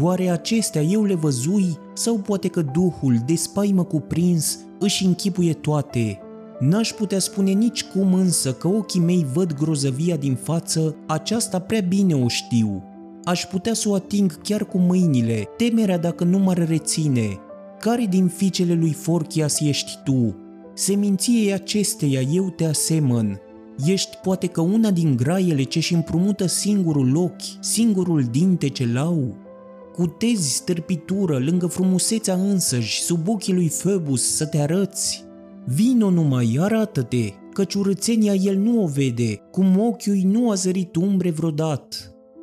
Oare 0.00 0.28
acestea 0.28 0.82
eu 0.82 1.04
le 1.04 1.14
văzui 1.14 1.78
sau 1.94 2.18
poate 2.18 2.48
că 2.48 2.62
Duhul, 2.62 3.16
de 3.26 3.34
spaimă 3.34 3.84
cuprins, 3.84 4.58
își 4.78 5.04
închipuie 5.04 5.52
toate? 5.52 6.20
N-aș 6.60 6.92
putea 6.92 7.18
spune 7.18 7.50
nici 7.50 7.84
cum 7.84 8.14
însă 8.14 8.52
că 8.52 8.68
ochii 8.68 9.00
mei 9.00 9.26
văd 9.32 9.52
grozăvia 9.52 10.16
din 10.16 10.34
față, 10.34 10.96
aceasta 11.06 11.58
prea 11.58 11.80
bine 11.80 12.14
o 12.14 12.28
știu. 12.28 12.82
Aș 13.24 13.44
putea 13.44 13.74
să 13.74 13.88
o 13.88 13.94
ating 13.94 14.40
chiar 14.42 14.64
cu 14.64 14.78
mâinile, 14.78 15.44
temerea 15.56 15.98
dacă 15.98 16.24
nu 16.24 16.38
m-ar 16.38 16.68
reține. 16.68 17.38
Care 17.80 18.06
din 18.10 18.26
fiicele 18.26 18.74
lui 18.74 18.92
Forchias 18.92 19.60
ești 19.60 19.90
tu? 20.04 20.36
Seminției 20.74 21.52
acesteia 21.52 22.20
eu 22.20 22.50
te 22.50 22.64
asemăn, 22.64 23.40
Ești 23.86 24.16
poate 24.16 24.46
că 24.46 24.60
una 24.60 24.90
din 24.90 25.16
graiele 25.16 25.62
ce-și 25.62 25.94
împrumută 25.94 26.46
singurul 26.46 27.16
ochi, 27.16 27.42
singurul 27.60 28.22
dinte 28.30 28.68
ce 28.68 28.86
lau? 28.92 29.36
Cu 29.94 30.06
tezi 30.06 30.54
stârpitură, 30.54 31.38
lângă 31.38 31.66
frumusețea 31.66 32.34
însăși, 32.34 33.00
sub 33.00 33.28
ochii 33.28 33.54
lui 33.54 33.68
Phoebus 33.68 34.34
să 34.34 34.46
te 34.46 34.58
arăți? 34.58 35.24
Vino 35.64 36.10
numai, 36.10 36.56
arată-te, 36.60 37.32
căci 37.52 37.74
urățenia 37.74 38.34
el 38.34 38.56
nu 38.56 38.82
o 38.82 38.86
vede, 38.86 39.40
cum 39.50 39.80
ochiul 39.80 40.20
nu 40.24 40.50
a 40.50 40.54
zărit 40.54 40.96
umbre 40.96 41.30
vreodată. 41.30 41.96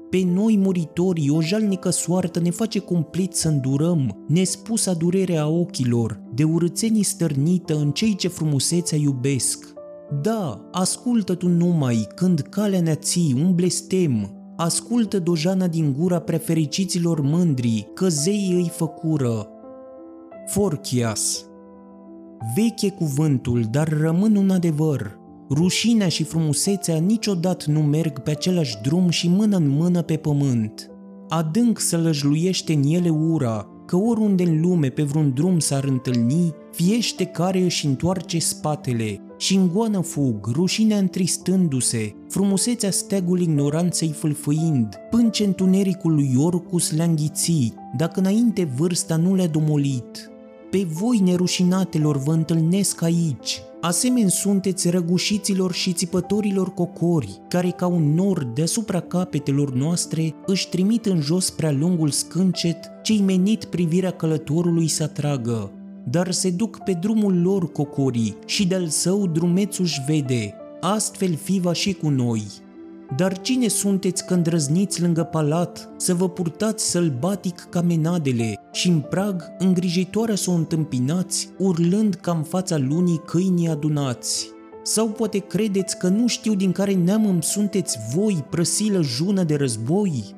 Pe 0.10 0.24
noi 0.34 0.58
muritorii 0.58 1.30
o 1.30 1.42
jalnică 1.42 1.90
soartă 1.90 2.40
ne 2.40 2.50
face 2.50 2.80
cumplit 2.80 3.34
să 3.34 3.48
îndurăm 3.48 4.26
nespusa 4.28 4.94
durere 4.94 5.38
a 5.38 5.48
ochilor, 5.48 6.22
de 6.34 6.44
urățenii 6.44 7.04
stărnită 7.04 7.78
în 7.78 7.92
cei 7.92 8.16
ce 8.16 8.28
frumusețea 8.28 8.98
iubesc. 8.98 9.75
Da, 10.22 10.70
ascultă 10.72 11.36
tu 11.36 11.48
numai 11.48 12.08
când 12.16 12.40
calea 12.40 12.82
ne 12.82 12.96
ții 12.96 13.36
un 13.44 13.56
blestem, 13.56 14.32
ascultă 14.58 15.20
dojana 15.20 15.68
din 15.68 15.96
gura 15.98 16.20
prefericiților 16.20 17.22
mândri, 17.22 17.88
că 17.94 18.08
zeii 18.08 18.54
îi 18.54 18.72
făcură. 18.74 19.48
Forchias 20.48 21.46
Veche 22.56 22.90
cuvântul, 22.90 23.64
dar 23.72 23.88
rămân 23.88 24.36
un 24.36 24.50
adevăr. 24.50 25.20
Rușinea 25.50 26.08
și 26.08 26.24
frumusețea 26.24 26.98
niciodată 26.98 27.72
nu 27.72 27.80
merg 27.80 28.20
pe 28.20 28.32
același 28.32 28.78
drum 28.82 29.10
și 29.10 29.30
mână 29.30 29.58
în 29.58 29.68
mână 29.68 30.02
pe 30.02 30.16
pământ. 30.16 30.90
Adânc 31.30 31.80
să 31.80 31.98
lăjluiește 31.98 32.74
în 32.74 32.84
ele 32.84 33.10
ura, 33.10 33.68
că 33.86 33.96
oriunde 33.96 34.44
în 34.44 34.62
lume 34.62 34.90
pe 34.90 35.04
vreun 35.04 35.34
drum 35.34 35.60
s-ar 35.60 35.84
întâlni, 35.84 36.54
fiește 36.72 37.26
care 37.26 37.60
își 37.60 37.86
întoarce 37.86 38.40
spatele 38.40 39.25
și 39.38 39.56
în 39.56 39.70
goană 39.74 40.02
fug, 40.02 40.48
rușinea 40.52 40.98
întristându-se, 40.98 42.16
frumusețea 42.30 42.92
steagul 42.92 43.42
ignoranței 43.42 44.10
fâlfâind, 44.10 44.96
pânce 45.10 45.46
întunericul 45.46 46.14
lui 46.14 46.34
Orcus 46.38 46.92
le-a 46.92 47.06
înghițit, 47.06 47.74
dacă 47.98 48.20
înainte 48.20 48.70
vârsta 48.76 49.16
nu 49.16 49.36
le-a 49.36 49.48
domolit. 49.48 50.30
Pe 50.70 50.88
voi, 50.92 51.20
nerușinatelor, 51.24 52.18
vă 52.18 52.32
întâlnesc 52.32 53.02
aici, 53.02 53.62
asemeni 53.82 54.32
sunteți 54.32 54.90
răgușiților 54.90 55.74
și 55.74 55.94
țipătorilor 55.94 56.74
cocori, 56.74 57.42
care 57.48 57.70
ca 57.70 57.88
un 57.88 58.14
nor 58.14 58.44
deasupra 58.44 59.00
capetelor 59.00 59.74
noastre 59.74 60.34
își 60.46 60.70
trimit 60.70 61.06
în 61.06 61.22
jos 61.22 61.50
prea 61.50 61.72
lungul 61.72 62.10
scâncet 62.10 62.92
ce-i 63.04 63.22
menit 63.26 63.66
privirea 63.66 64.12
călătorului 64.12 64.88
să 64.88 65.04
atragă 65.04 65.72
dar 66.10 66.32
se 66.32 66.50
duc 66.50 66.84
pe 66.84 66.92
drumul 66.92 67.42
lor 67.42 67.72
cocorii 67.72 68.38
și 68.46 68.68
de-al 68.68 68.88
său 68.88 69.28
drumețul-și 69.28 70.02
vede, 70.08 70.54
astfel 70.80 71.36
fiva 71.36 71.74
și 71.74 71.94
cu 71.94 72.10
noi. 72.10 72.44
Dar 73.16 73.42
cine 73.42 73.68
sunteți 73.68 74.26
că 74.26 74.34
îndrăzniți 74.34 75.02
lângă 75.02 75.24
palat 75.24 75.90
să 75.98 76.14
vă 76.14 76.30
purtați 76.30 76.90
sălbatic 76.90 77.68
ca 77.70 77.82
menadele 77.82 78.60
și 78.72 78.88
în 78.88 79.00
prag 79.00 79.44
îngrijitoare 79.58 80.36
să 80.36 80.52
o 80.52 80.54
întâmpinați, 80.54 81.50
urlând 81.58 82.14
ca 82.14 82.32
în 82.32 82.44
fața 82.44 82.78
lunii 82.78 83.22
câinii 83.26 83.68
adunați? 83.68 84.50
Sau 84.84 85.08
poate 85.08 85.38
credeți 85.38 85.98
că 85.98 86.08
nu 86.08 86.28
știu 86.28 86.54
din 86.54 86.72
care 86.72 86.94
neam 86.94 87.26
îmi 87.26 87.44
sunteți 87.44 87.98
voi, 88.16 88.46
prăsilă 88.50 89.02
jună 89.02 89.44
de 89.44 89.56
război? 89.56 90.35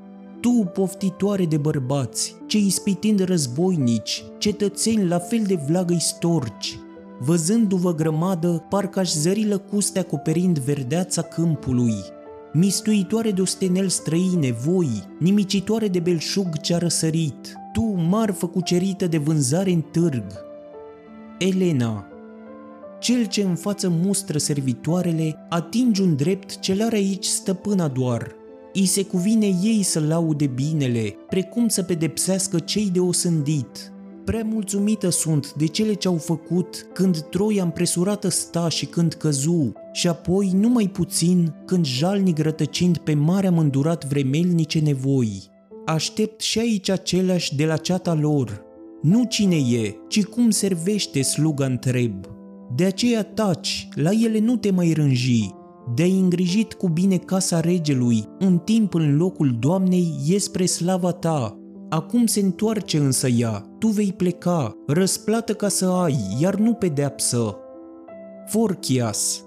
Tu, 0.47 0.63
poftitoare 0.73 1.45
de 1.45 1.57
bărbați, 1.57 2.35
ce 2.45 2.57
ispitind 2.57 3.23
războinici, 3.23 4.23
cetățeni 4.37 5.07
la 5.07 5.19
fel 5.19 5.43
de 5.47 5.59
vlagă 5.67 5.95
storci, 5.99 6.79
văzându-vă 7.19 7.95
grămadă, 7.95 8.65
parcă 8.69 8.99
aș 8.99 9.11
zări 9.11 9.47
lăcuste 9.47 9.99
acoperind 9.99 10.59
verdeața 10.59 11.21
câmpului, 11.21 11.93
mistuitoare 12.53 13.31
de 13.31 13.41
ostenel 13.41 13.87
străine, 13.87 14.51
voi, 14.51 14.89
nimicitoare 15.19 15.87
de 15.87 15.99
belșug 15.99 16.57
ce-a 16.57 16.77
răsărit, 16.77 17.53
tu, 17.73 17.81
marfă 18.09 18.47
cucerită 18.47 19.07
de 19.07 19.17
vânzare 19.17 19.71
în 19.71 19.81
târg. 19.81 20.25
Elena, 21.39 22.07
cel 22.99 23.25
ce 23.25 23.41
în 23.41 23.55
față 23.55 23.89
mustră 23.89 24.37
servitoarele, 24.37 25.35
atingi 25.49 26.01
un 26.01 26.15
drept 26.15 26.59
ce 26.59 26.77
are 26.83 26.95
aici 26.95 27.25
stăpâna 27.25 27.87
doar, 27.87 28.35
îi 28.79 28.85
se 28.85 29.03
cuvine 29.03 29.45
ei 29.63 29.83
să 29.83 29.99
laude 29.99 30.47
binele, 30.47 31.15
precum 31.29 31.67
să 31.67 31.83
pedepsească 31.83 32.59
cei 32.59 32.89
de 32.89 32.99
osândit. 32.99 33.91
Prea 34.25 34.43
mulțumită 34.43 35.09
sunt 35.09 35.53
de 35.53 35.65
cele 35.65 35.93
ce 35.93 36.07
au 36.07 36.17
făcut 36.17 36.87
când 36.93 37.19
Troia 37.19 37.63
împresurată 37.63 38.29
sta 38.29 38.69
și 38.69 38.85
când 38.85 39.13
căzu, 39.13 39.71
și 39.91 40.07
apoi 40.07 40.51
numai 40.53 40.87
puțin 40.87 41.53
când 41.65 41.85
jalnic 41.85 42.37
rătăcind 42.37 42.97
pe 42.97 43.13
marea 43.13 43.51
mândurat 43.51 44.07
vremelnice 44.07 44.79
nevoi. 44.79 45.49
Aștept 45.85 46.41
și 46.41 46.59
aici 46.59 46.89
aceleași 46.89 47.55
de 47.55 47.65
la 47.65 47.77
ceata 47.77 48.13
lor. 48.13 48.61
Nu 49.01 49.23
cine 49.23 49.55
e, 49.55 49.95
ci 50.07 50.23
cum 50.23 50.49
servește 50.49 51.21
sluga 51.21 51.65
întreb. 51.65 52.13
De 52.75 52.85
aceea 52.85 53.23
taci, 53.23 53.87
la 53.93 54.11
ele 54.11 54.39
nu 54.39 54.57
te 54.57 54.71
mai 54.71 54.91
rânji, 54.91 55.49
de-ai 55.95 56.19
îngrijit 56.19 56.73
cu 56.73 56.87
bine 56.87 57.17
casa 57.17 57.59
regelui, 57.59 58.25
un 58.39 58.57
timp 58.57 58.93
în 58.93 59.15
locul 59.15 59.55
Doamnei 59.59 60.13
e 60.27 60.37
spre 60.37 60.65
slava 60.65 61.11
ta. 61.11 61.57
Acum 61.89 62.25
se 62.25 62.39
întoarce 62.39 62.97
însă 62.97 63.27
ea, 63.27 63.65
tu 63.79 63.87
vei 63.87 64.13
pleca, 64.17 64.75
răsplată 64.87 65.53
ca 65.53 65.67
să 65.67 65.85
ai, 65.85 66.17
iar 66.39 66.55
nu 66.55 66.73
pedeapsă. 66.73 67.55
Forchias 68.47 69.41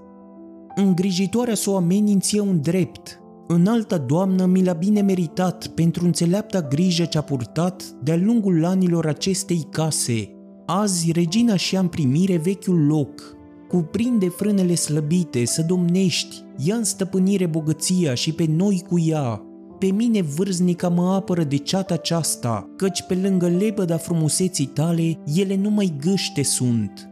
Îngrijitoarea 0.75 1.55
să 1.55 1.71
o 1.71 1.77
ameninți 1.77 2.37
e 2.37 2.41
un 2.41 2.61
drept. 2.61 3.21
În 3.47 3.67
alta 3.67 3.99
doamnă 3.99 4.47
mi 4.47 4.65
l-a 4.65 4.73
bine 4.73 5.01
meritat 5.01 5.67
pentru 5.67 6.05
înțeleapta 6.05 6.61
grijă 6.61 7.05
ce-a 7.05 7.21
purtat 7.21 7.83
de-a 8.03 8.17
lungul 8.17 8.65
anilor 8.65 9.07
acestei 9.07 9.67
case. 9.71 10.35
Azi 10.67 11.13
regina 11.13 11.57
și-a 11.57 11.81
în 11.81 11.89
primire 11.89 12.37
vechiul 12.37 12.87
loc, 12.87 13.37
cuprinde 13.71 14.29
frânele 14.29 14.75
slăbite, 14.75 15.45
să 15.45 15.63
domnești, 15.63 16.43
ia 16.57 16.75
în 16.75 16.85
stăpânire 16.85 17.47
bogăția 17.47 18.15
și 18.15 18.33
pe 18.33 18.47
noi 18.49 18.85
cu 18.89 18.99
ea. 18.99 19.43
Pe 19.79 19.87
mine 19.87 20.23
vârznica 20.23 20.89
mă 20.89 21.13
apără 21.13 21.43
de 21.45 21.57
ceata 21.57 21.95
aceasta, 21.95 22.69
căci 22.77 23.03
pe 23.03 23.15
lângă 23.15 23.49
lebăda 23.49 23.97
frumuseții 23.97 24.67
tale, 24.67 25.19
ele 25.35 25.57
numai 25.57 25.93
gâște 26.01 26.43
sunt. 26.43 27.09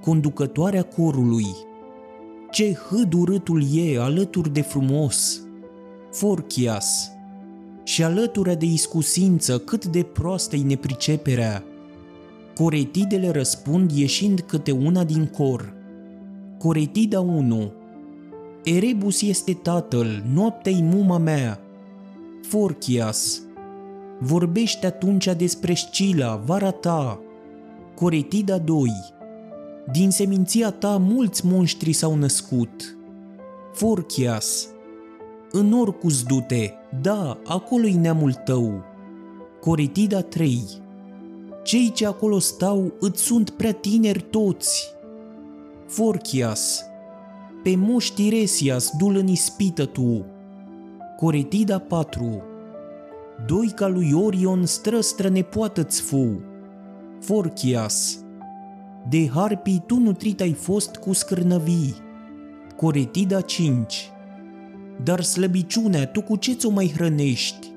Conducătoarea 0.00 0.82
corului 0.82 1.46
Ce 2.50 2.74
hâd 2.88 3.12
urâtul 3.12 3.62
e 3.74 4.00
alături 4.00 4.52
de 4.52 4.60
frumos! 4.60 5.42
Forchias 6.12 7.10
și 7.84 8.04
alătura 8.04 8.54
de 8.54 8.66
iscusință 8.66 9.58
cât 9.58 9.86
de 9.86 10.02
proastă-i 10.02 10.62
nepriceperea, 10.62 11.64
Coretidele 12.58 13.30
răspund 13.30 13.90
ieșind 13.90 14.40
câte 14.40 14.70
una 14.70 15.04
din 15.04 15.26
cor. 15.26 15.77
Coretida 16.58 17.20
1 17.20 17.72
Erebus 18.64 19.22
este 19.22 19.52
tatăl, 19.52 20.22
noaptea-i 20.32 20.82
muma 20.82 21.18
mea. 21.18 21.60
Forchias 22.48 23.42
Vorbește 24.20 24.86
atunci 24.86 25.26
despre 25.36 25.74
Scila, 25.74 26.36
vara 26.36 26.70
ta. 26.70 27.20
Coretida 27.94 28.58
2 28.58 28.90
Din 29.92 30.10
seminția 30.10 30.70
ta 30.70 30.96
mulți 30.96 31.46
monștri 31.46 31.92
s-au 31.92 32.14
născut. 32.14 32.96
Forchias 33.72 34.68
În 35.50 35.72
Orcus 35.72 36.22
du-te, 36.22 36.70
da, 37.00 37.38
acolo-i 37.46 37.94
neamul 37.94 38.32
tău. 38.32 38.84
Coretida 39.60 40.20
3 40.20 40.62
Cei 41.62 41.92
ce 41.92 42.06
acolo 42.06 42.38
stau 42.38 42.92
îți 43.00 43.22
sunt 43.22 43.50
prea 43.50 43.72
tineri 43.72 44.20
toți. 44.20 44.96
Forchias 45.88 46.84
Pe 47.62 47.76
moș 47.76 48.08
Tiresias 48.08 48.90
dul 48.98 49.16
în 49.16 49.26
ispită 49.26 49.84
tu. 49.84 50.24
Coretida 51.16 51.78
4 51.78 52.42
Doica 53.46 53.86
lui 53.86 54.12
Orion 54.12 54.66
străstră 54.66 55.28
nepoată-ți 55.28 56.00
fu. 56.00 56.40
Forchias 57.20 58.24
De 59.08 59.28
harpii 59.28 59.82
tu 59.86 59.98
nutrit 59.98 60.40
ai 60.40 60.52
fost 60.52 60.96
cu 60.96 61.12
scârnăvii. 61.12 61.94
Coretida 62.76 63.40
5 63.40 64.10
Dar 65.02 65.20
slăbiciunea 65.20 66.06
tu 66.06 66.22
cu 66.22 66.36
ce 66.36 66.52
ți-o 66.52 66.70
mai 66.70 66.92
hrănești? 66.94 67.72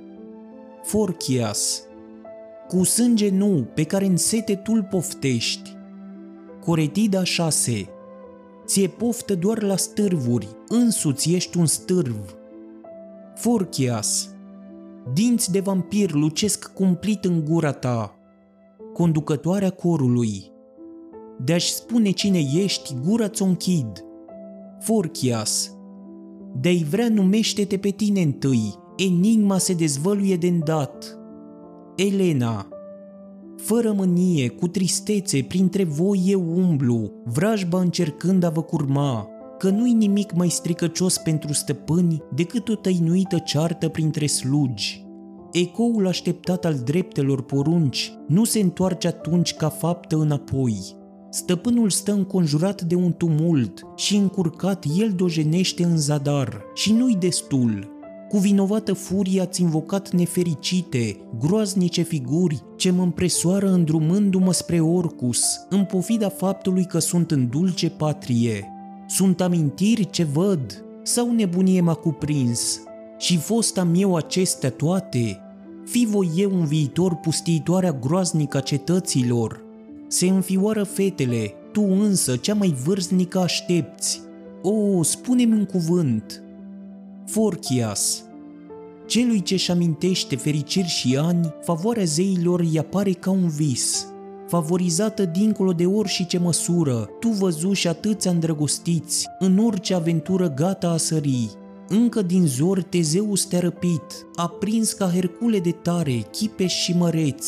Forchias 0.83 1.81
Cu 2.67 2.83
sânge 2.83 3.29
nu, 3.29 3.67
pe 3.73 3.83
care 3.83 4.05
în 4.05 4.17
sete 4.17 4.55
tu 4.55 4.87
poftești. 4.89 5.75
Coretida 6.59 7.23
6 7.23 7.89
Ție 8.71 8.87
poftă 8.87 9.35
doar 9.35 9.61
la 9.61 9.75
stârvuri, 9.75 10.47
însuți 10.67 11.33
ești 11.33 11.57
un 11.57 11.65
stârv. 11.65 12.35
Forchias 13.35 14.35
Dinți 15.13 15.51
de 15.51 15.59
vampir 15.59 16.11
lucesc 16.11 16.73
cumplit 16.73 17.25
în 17.25 17.45
gura 17.45 17.71
ta. 17.71 18.19
Conducătoarea 18.93 19.69
corului 19.69 20.51
De-aș 21.43 21.67
spune 21.67 22.11
cine 22.11 22.39
ești, 22.53 22.95
gura 23.05 23.29
ți-o 23.29 23.45
închid. 23.45 24.05
Forchias 24.79 25.75
De-ai 26.61 26.85
vrea 26.89 27.09
numește-te 27.09 27.77
pe 27.77 27.89
tine 27.89 28.21
întâi, 28.21 28.75
enigma 28.97 29.57
se 29.57 29.73
dezvăluie 29.73 30.35
de 30.35 30.47
îndat. 30.47 31.19
Elena 31.95 32.70
fără 33.61 33.91
mânie, 33.91 34.47
cu 34.47 34.67
tristețe, 34.67 35.45
printre 35.47 35.83
voi 35.83 36.23
eu 36.25 36.43
umblu, 36.55 37.11
vrajba 37.25 37.79
încercând 37.79 38.43
a 38.43 38.49
vă 38.49 38.61
curma, 38.61 39.27
că 39.57 39.69
nu-i 39.69 39.93
nimic 39.93 40.33
mai 40.33 40.49
stricăcios 40.49 41.17
pentru 41.17 41.53
stăpâni 41.53 42.21
decât 42.35 42.69
o 42.69 42.75
tăinuită 42.75 43.37
ceartă 43.37 43.89
printre 43.89 44.25
slugi. 44.25 45.05
Ecoul 45.51 46.07
așteptat 46.07 46.65
al 46.65 46.75
dreptelor 46.75 47.41
porunci 47.41 48.13
nu 48.27 48.43
se 48.43 48.59
întoarce 48.59 49.07
atunci 49.07 49.53
ca 49.53 49.69
faptă 49.69 50.15
înapoi. 50.15 50.95
Stăpânul 51.29 51.89
stă 51.89 52.11
înconjurat 52.11 52.81
de 52.81 52.95
un 52.95 53.13
tumult 53.13 53.81
și 53.95 54.15
încurcat 54.15 54.85
el 54.97 55.11
dojenește 55.11 55.83
în 55.83 55.97
zadar 55.97 56.61
și 56.73 56.93
nu-i 56.93 57.15
destul. 57.15 57.90
Cu 58.31 58.37
vinovată 58.37 58.93
furie 58.93 59.41
ați 59.41 59.61
invocat 59.61 60.11
nefericite, 60.11 61.17
groaznice 61.39 62.01
figuri 62.01 62.63
ce 62.75 62.91
mă 62.91 63.01
împresoară 63.03 63.71
îndrumându-mă 63.71 64.53
spre 64.53 64.79
Orcus, 64.79 65.43
în 65.69 65.85
pofida 65.85 66.29
faptului 66.29 66.85
că 66.85 66.99
sunt 66.99 67.31
în 67.31 67.49
dulce 67.49 67.89
patrie. 67.89 68.67
Sunt 69.07 69.41
amintiri 69.41 70.09
ce 70.09 70.23
văd 70.23 70.83
sau 71.03 71.31
nebunie 71.31 71.81
m-a 71.81 71.93
cuprins? 71.93 72.79
Și 73.17 73.39
am 73.75 73.93
eu 73.95 74.15
acestea 74.15 74.71
toate? 74.71 75.39
Fi 75.85 76.07
voi 76.09 76.29
eu 76.35 76.51
un 76.53 76.65
viitor 76.65 77.15
pustiitoarea 77.15 77.91
groaznică 77.91 78.57
a 78.57 78.61
cetăților? 78.61 79.63
Se 80.07 80.27
înfioară 80.27 80.83
fetele, 80.83 81.53
tu 81.71 81.81
însă, 81.81 82.35
cea 82.35 82.53
mai 82.53 82.75
vârstnică, 82.83 83.39
aștepți. 83.39 84.21
O, 84.61 85.03
spune-mi 85.03 85.53
un 85.53 85.65
cuvânt. 85.65 86.43
Forchias, 87.25 88.23
celui 89.11 89.41
ce-și 89.41 89.71
amintește 89.71 90.35
fericiri 90.35 90.87
și 90.87 91.17
ani, 91.17 91.53
favoarea 91.61 92.03
zeilor 92.03 92.59
îi 92.59 92.79
apare 92.79 93.11
ca 93.11 93.29
un 93.29 93.47
vis– 93.47 94.05
favorizată 94.51 95.25
dincolo 95.25 95.71
de 95.71 95.85
orice 95.85 96.37
măsură, 96.37 97.09
tu 97.19 97.27
văzuși 97.27 97.87
atâția 97.87 98.31
îndrăgostiți, 98.31 99.27
în 99.39 99.57
orice 99.57 99.93
aventură 99.93 100.49
gata 100.49 100.89
a 100.89 100.97
sări. 100.97 101.49
Încă 101.87 102.21
din 102.21 102.45
zor 102.45 102.81
Tezeus 102.81 103.45
te-a 103.45 103.59
răpit, 103.59 104.27
a 104.35 104.47
prins 104.47 104.93
ca 104.93 105.09
Hercule 105.09 105.59
de 105.59 105.71
tare, 105.71 106.25
chipeș 106.31 106.73
și 106.73 106.97
măreț. 106.97 107.47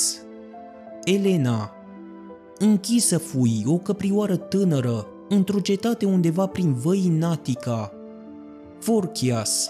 Elena 1.04 1.72
Închisă 2.58 3.18
fui, 3.18 3.64
o 3.66 3.78
căprioară 3.78 4.36
tânără, 4.36 5.08
într-o 5.30 5.60
cetate 5.60 6.06
undeva 6.06 6.46
prin 6.46 6.74
văi 6.74 7.04
în 7.16 7.24
Atica. 7.24 7.92
Forchias 8.80 9.70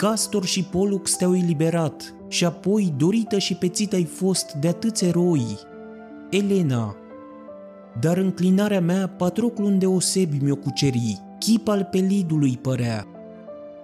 Castor 0.00 0.44
și 0.44 0.64
Polux 0.64 1.16
te-au 1.16 1.36
eliberat 1.36 2.14
și 2.28 2.44
apoi 2.44 2.94
dorită 2.96 3.38
și 3.38 3.54
pețită 3.54 3.96
ai 3.96 4.04
fost 4.04 4.52
de 4.52 4.68
atâți 4.68 5.04
eroi, 5.04 5.58
Elena. 6.30 6.96
Dar 8.00 8.16
înclinarea 8.16 8.80
mea 8.80 9.08
patroclul 9.08 9.66
îndeosebi 9.66 10.38
mi-o 10.42 10.54
cuceri, 10.54 11.20
chip 11.38 11.68
al 11.68 11.88
pelidului 11.90 12.58
părea. 12.62 13.06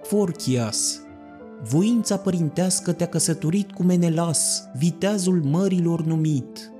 Forchias, 0.01 1.01
voința 1.69 2.17
părintească 2.17 2.91
te-a 2.91 3.07
căsătorit 3.07 3.71
cu 3.71 3.83
Menelas, 3.83 4.63
viteazul 4.77 5.41
mărilor 5.43 6.01
numit. 6.01 6.71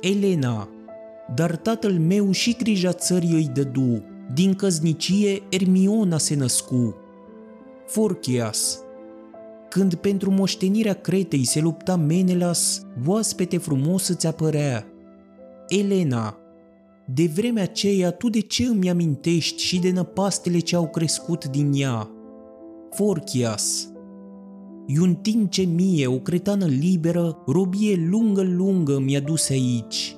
Elena, 0.00 0.68
dar 1.34 1.56
tatăl 1.56 1.92
meu 1.92 2.30
și 2.30 2.56
grija 2.58 2.92
țării 2.92 3.32
îi 3.32 3.50
dădu, 3.54 4.02
din 4.34 4.54
căznicie 4.54 5.42
Ermiona 5.48 6.18
se 6.18 6.34
născu. 6.34 6.94
Forchias, 7.90 8.80
când 9.68 9.94
pentru 9.94 10.30
moștenirea 10.30 10.94
Cretei 10.94 11.44
se 11.44 11.60
lupta 11.60 11.96
Menelas, 11.96 12.82
oaspete 13.06 13.58
frumos 13.58 14.08
îți 14.08 14.26
apărea. 14.26 14.86
Elena, 15.68 16.36
de 17.06 17.30
vremea 17.34 17.62
aceea 17.62 18.10
tu 18.10 18.28
de 18.28 18.40
ce 18.40 18.64
îmi 18.64 18.90
amintești 18.90 19.62
și 19.62 19.78
de 19.78 19.90
năpastele 19.90 20.58
ce 20.58 20.76
au 20.76 20.88
crescut 20.88 21.44
din 21.44 21.72
ea? 21.74 22.10
Forchias, 22.90 23.92
un 25.00 25.14
timp 25.14 25.50
ce 25.50 25.62
mie, 25.62 26.06
o 26.06 26.18
cretană 26.18 26.66
liberă, 26.66 27.42
robie 27.46 28.06
lungă-lungă 28.10 28.98
mi-a 28.98 29.20
dus 29.20 29.48
aici. 29.48 30.16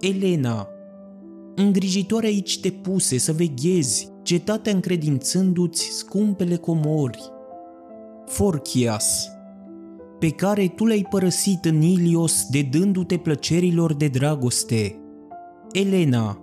Elena, 0.00 0.68
îngrijitoare 1.54 2.26
aici 2.26 2.60
te 2.60 2.70
puse 2.70 3.18
să 3.18 3.32
veghezi, 3.32 4.14
cetatea 4.26 4.72
încredințându-ți 4.72 5.88
scumpele 5.90 6.56
comori. 6.56 7.32
Forchias, 8.26 9.30
pe 10.18 10.30
care 10.30 10.68
tu 10.68 10.86
le-ai 10.86 11.06
părăsit 11.10 11.64
în 11.64 11.80
Ilios 11.82 12.46
de 12.50 12.62
dându-te 12.62 13.16
plăcerilor 13.16 13.94
de 13.94 14.08
dragoste. 14.08 14.98
Elena, 15.72 16.40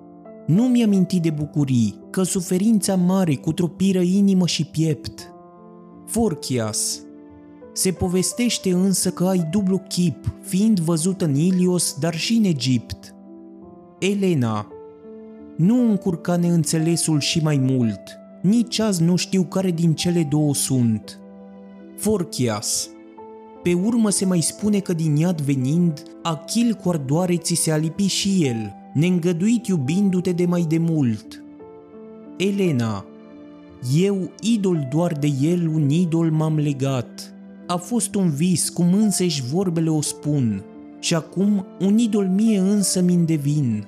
nu 0.48 0.64
mi-am 0.64 0.90
mintit 0.90 1.22
de 1.22 1.30
bucurii, 1.30 2.00
că 2.10 2.24
suferința 2.24 2.96
mare 2.96 3.36
cutropiră 3.36 4.02
inimă 4.02 4.48
și 4.48 4.66
piept. 4.66 5.34
Forchias, 6.06 7.02
se 7.74 7.92
povestește 7.92 8.74
însă 8.74 9.10
că 9.12 9.26
ai 9.26 9.48
dublu 9.52 9.78
chip, 9.78 10.36
fiind 10.42 10.80
văzut 10.80 11.22
în 11.22 11.36
Ilios, 11.36 11.96
dar 12.00 12.16
și 12.16 12.34
în 12.34 12.44
Egipt. 12.44 13.16
Elena, 14.00 14.73
nu 15.56 15.90
încurca 15.90 16.36
neînțelesul 16.36 17.20
și 17.20 17.40
mai 17.44 17.58
mult, 17.58 18.02
nici 18.42 18.80
azi 18.80 19.04
nu 19.04 19.16
știu 19.16 19.44
care 19.44 19.72
din 19.72 19.94
cele 19.94 20.28
două 20.30 20.54
sunt. 20.54 21.20
Forchias. 21.98 22.90
Pe 23.64 23.74
urmă 23.74 24.10
se 24.10 24.26
mai 24.26 24.42
spune 24.42 24.80
că 24.80 24.94
din 24.94 25.16
iad 25.16 25.42
venind, 25.42 26.04
Achil 26.24 26.74
cu 26.74 26.90
ardoare 26.90 27.38
ți 27.38 27.54
se 27.54 27.72
alipi 27.72 28.06
și 28.06 28.46
el, 28.46 28.74
neîngăduit 28.94 29.68
iubindu-te 29.68 30.32
de 30.32 30.46
mai 30.46 30.66
de 30.70 30.78
mult. 30.78 31.44
Elena. 32.38 33.06
Eu, 33.96 34.32
idol 34.42 34.88
doar 34.92 35.14
de 35.14 35.34
el, 35.42 35.68
un 35.68 35.90
idol 35.90 36.32
m-am 36.32 36.58
legat. 36.58 37.34
A 37.68 37.76
fost 37.76 38.16
un 38.16 38.30
vis, 38.30 38.70
cum 38.70 38.94
însăși 38.94 39.44
vorbele 39.44 39.90
o 39.90 40.02
spun, 40.02 40.64
și 41.00 41.16
acum 41.16 41.66
un 41.80 41.98
idol 41.98 42.26
mie 42.26 42.60
însă 42.60 43.02
mi 43.02 43.16
devin. 43.16 43.88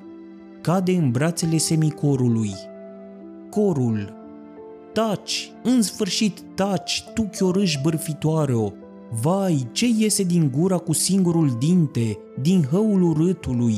Cade 0.66 0.92
în 0.92 1.12
brațele 1.12 1.58
semicorului. 1.58 2.52
Corul 3.50 4.14
Taci, 4.94 5.52
în 5.64 5.82
sfârșit 5.82 6.40
taci, 6.56 7.04
tu 7.14 7.30
chiorâși 7.38 7.80
bărfitoare-o. 7.82 8.72
Vai, 9.22 9.68
ce 9.72 9.86
iese 9.98 10.24
din 10.24 10.52
gura 10.58 10.78
cu 10.78 10.94
singurul 10.94 11.56
dinte, 11.60 12.18
din 12.42 12.68
hăul 12.72 13.02
urâtului? 13.02 13.78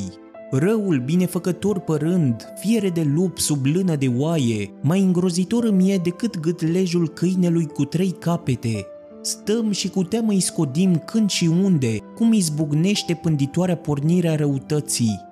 Răul 0.52 1.02
binefăcător 1.06 1.80
părând, 1.80 2.54
fiere 2.60 2.90
de 2.90 3.04
lup 3.16 3.38
sub 3.38 3.66
lână 3.66 3.96
de 3.96 4.12
oaie, 4.18 4.72
mai 4.82 5.02
îngrozitor 5.02 5.64
îmi 5.64 5.92
e 5.92 5.98
decât 5.98 6.40
gâtlejul 6.40 7.10
câinelui 7.10 7.66
cu 7.66 7.86
trei 7.86 8.12
capete. 8.12 8.86
Stăm 9.22 9.72
și 9.72 9.90
cu 9.90 10.04
teamă 10.04 10.32
îi 10.32 10.40
scodim 10.40 10.98
când 11.06 11.30
și 11.30 11.46
unde, 11.64 11.98
cum 12.16 12.34
izbucnește 12.34 13.14
pânditoarea 13.14 13.78
pornirea 13.78 14.36
răutății. 14.36 15.27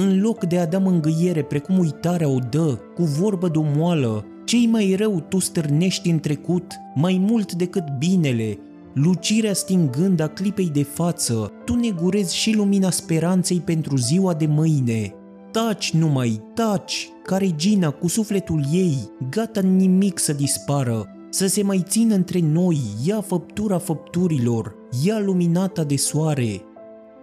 În 0.00 0.20
loc 0.20 0.44
de 0.44 0.58
a 0.58 0.66
da 0.66 0.78
mângâiere 0.78 1.42
precum 1.42 1.78
uitarea 1.78 2.28
o 2.28 2.38
dă, 2.50 2.78
cu 2.94 3.02
vorbă 3.02 3.48
domoală, 3.48 4.24
cei 4.44 4.66
mai 4.66 4.94
rău 4.98 5.20
tu 5.20 5.38
stârnești 5.38 6.10
în 6.10 6.18
trecut, 6.18 6.72
mai 6.94 7.24
mult 7.28 7.52
decât 7.52 7.84
binele, 7.98 8.58
lucirea 8.94 9.52
stingând 9.52 10.20
a 10.20 10.28
clipei 10.28 10.70
de 10.72 10.82
față, 10.82 11.52
tu 11.64 11.74
negurezi 11.74 12.36
și 12.36 12.54
lumina 12.54 12.90
speranței 12.90 13.60
pentru 13.60 13.96
ziua 13.96 14.34
de 14.34 14.46
mâine. 14.46 15.14
Taci 15.50 15.92
numai, 15.92 16.42
taci, 16.54 17.08
ca 17.24 17.36
regina 17.36 17.90
cu 17.90 18.08
sufletul 18.08 18.64
ei, 18.72 19.10
gata 19.30 19.60
nimic 19.60 20.18
să 20.18 20.32
dispară, 20.32 21.06
să 21.30 21.46
se 21.46 21.62
mai 21.62 21.84
țină 21.88 22.14
între 22.14 22.40
noi, 22.40 22.80
ea 23.06 23.20
făptura 23.20 23.78
făpturilor, 23.78 24.74
ea 25.04 25.18
luminata 25.18 25.84
de 25.84 25.96
soare. 25.96 26.62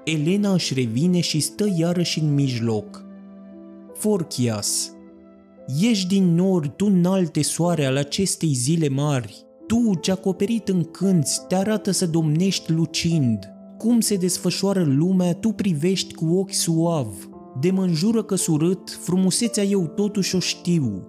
Elena 0.06 0.54
își 0.54 0.74
revine 0.74 1.20
și 1.20 1.40
stă 1.40 1.66
iarăși 1.78 2.20
în 2.20 2.34
mijloc. 2.34 3.06
Forchias, 3.94 4.96
Ieși 5.80 6.08
din 6.08 6.36
nori, 6.36 6.74
tu 6.76 6.86
înalte 6.86 7.42
soare 7.42 7.86
al 7.86 7.98
acestei 7.98 8.54
zile 8.54 8.90
mari, 8.90 9.46
tu, 9.68 9.96
ce 10.02 10.12
acoperit 10.12 10.68
în 10.68 10.84
cânți, 10.84 11.48
te 11.48 11.56
arată 11.56 11.92
să 11.92 12.06
domnești 12.06 12.72
lucind. 12.72 13.54
Cum 13.78 14.00
se 14.00 14.16
desfășoară 14.16 14.84
lumea, 14.84 15.34
tu 15.34 15.50
privești 15.50 16.14
cu 16.14 16.26
ochi 16.26 16.54
suav. 16.54 17.30
De 17.60 17.72
mă 17.72 17.84
înjură 17.84 18.24
căsurât, 18.24 19.00
frumusețea 19.02 19.64
eu 19.64 19.88
totuși 19.88 20.36
o 20.36 20.40
știu. 20.40 21.08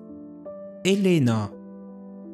Elena, 0.82 1.52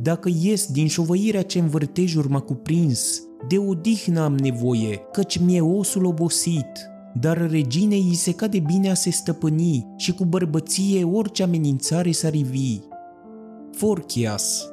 dacă 0.01 0.31
ies 0.43 0.67
din 0.67 0.89
șovăirea 0.89 1.43
ce 1.43 1.59
învârtejuri 1.59 2.29
m-a 2.29 2.41
cuprins, 2.41 3.23
de 3.49 3.59
odihnă 3.59 4.21
am 4.21 4.35
nevoie, 4.35 5.01
căci 5.13 5.39
mi-e 5.39 5.61
osul 5.61 6.05
obosit, 6.05 6.91
dar 7.15 7.51
reginei 7.51 8.07
îi 8.09 8.15
se 8.15 8.33
cade 8.33 8.59
bine 8.59 8.91
a 8.91 8.95
se 8.95 9.11
stăpâni 9.11 9.87
și 9.97 10.13
cu 10.13 10.25
bărbăție 10.25 11.05
orice 11.05 11.43
amenințare 11.43 12.11
s-ar 12.11 12.31
rivi. 12.31 12.79
Forchias, 13.73 14.67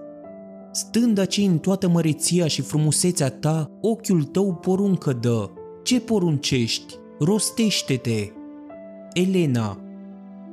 Stând 0.71 1.17
aici 1.17 1.38
în 1.38 1.58
toată 1.58 1.88
măreția 1.88 2.47
și 2.47 2.62
frumusețea 2.62 3.29
ta, 3.29 3.71
ochiul 3.82 4.23
tău 4.23 4.53
poruncă 4.53 5.13
dă. 5.13 5.49
Ce 5.84 5.99
poruncești? 5.99 6.93
Rostește-te! 7.19 8.27
Elena, 9.13 9.79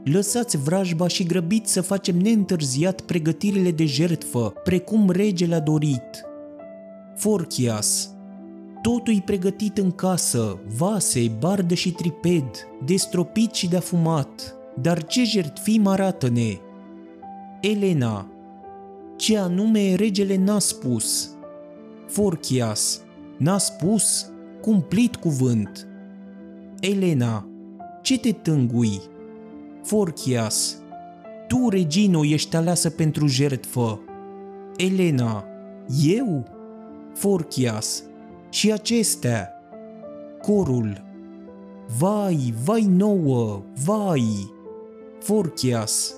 lăsați 0.05 0.57
vrajba 0.57 1.09
și 1.09 1.25
grăbiți 1.25 1.73
să 1.73 1.81
facem 1.81 2.17
neîntârziat 2.17 3.01
pregătirile 3.01 3.71
de 3.71 3.85
jertfă, 3.85 4.53
precum 4.65 5.11
regele 5.11 5.55
a 5.55 5.61
dorit. 5.61 6.25
Forchias, 7.17 8.15
totul 8.83 9.15
e 9.15 9.23
pregătit 9.25 9.79
în 9.79 9.91
casă, 9.91 10.59
vase, 10.77 11.37
bardă 11.39 11.75
și 11.75 11.93
triped, 11.93 12.51
destropit 12.85 13.55
și 13.55 13.69
de 13.69 13.77
afumat, 13.77 14.55
dar 14.81 15.05
ce 15.05 15.25
jertfim 15.25 15.87
arată-ne? 15.87 16.59
Elena, 17.61 18.31
ce 19.17 19.39
anume 19.39 19.95
regele 19.95 20.37
n-a 20.37 20.59
spus. 20.59 21.31
Forchias, 22.07 23.03
n-a 23.39 23.59
spus, 23.59 24.31
cumplit 24.61 25.17
cuvânt. 25.17 25.89
Elena, 26.81 27.49
ce 28.03 28.19
te 28.19 28.33
tângui? 28.33 29.01
Forchias, 29.83 30.83
tu, 31.49 31.69
regino, 31.69 32.25
ești 32.25 32.57
aleasă 32.57 32.91
pentru 32.91 33.27
jertfă. 33.27 34.01
Elena, 34.77 35.45
eu? 36.05 36.55
Forchias, 37.17 38.03
și 38.49 38.73
acestea. 38.73 39.51
Corul, 40.43 41.03
vai, 41.99 42.55
vai 42.65 42.83
nouă, 42.83 43.63
vai. 43.85 44.53
Forchias, 45.19 46.15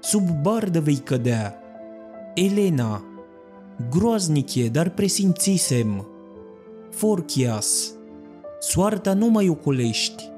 sub 0.00 0.28
bardă 0.42 0.80
vei 0.80 0.96
cădea. 0.96 1.58
Elena, 2.34 3.04
groaznic 3.90 4.54
e, 4.54 4.68
dar 4.68 4.88
presimțisem. 4.88 6.06
Forchias, 6.90 7.92
soarta 8.60 9.14
nu 9.14 9.26
mai 9.26 9.48
ocolești. 9.48 10.30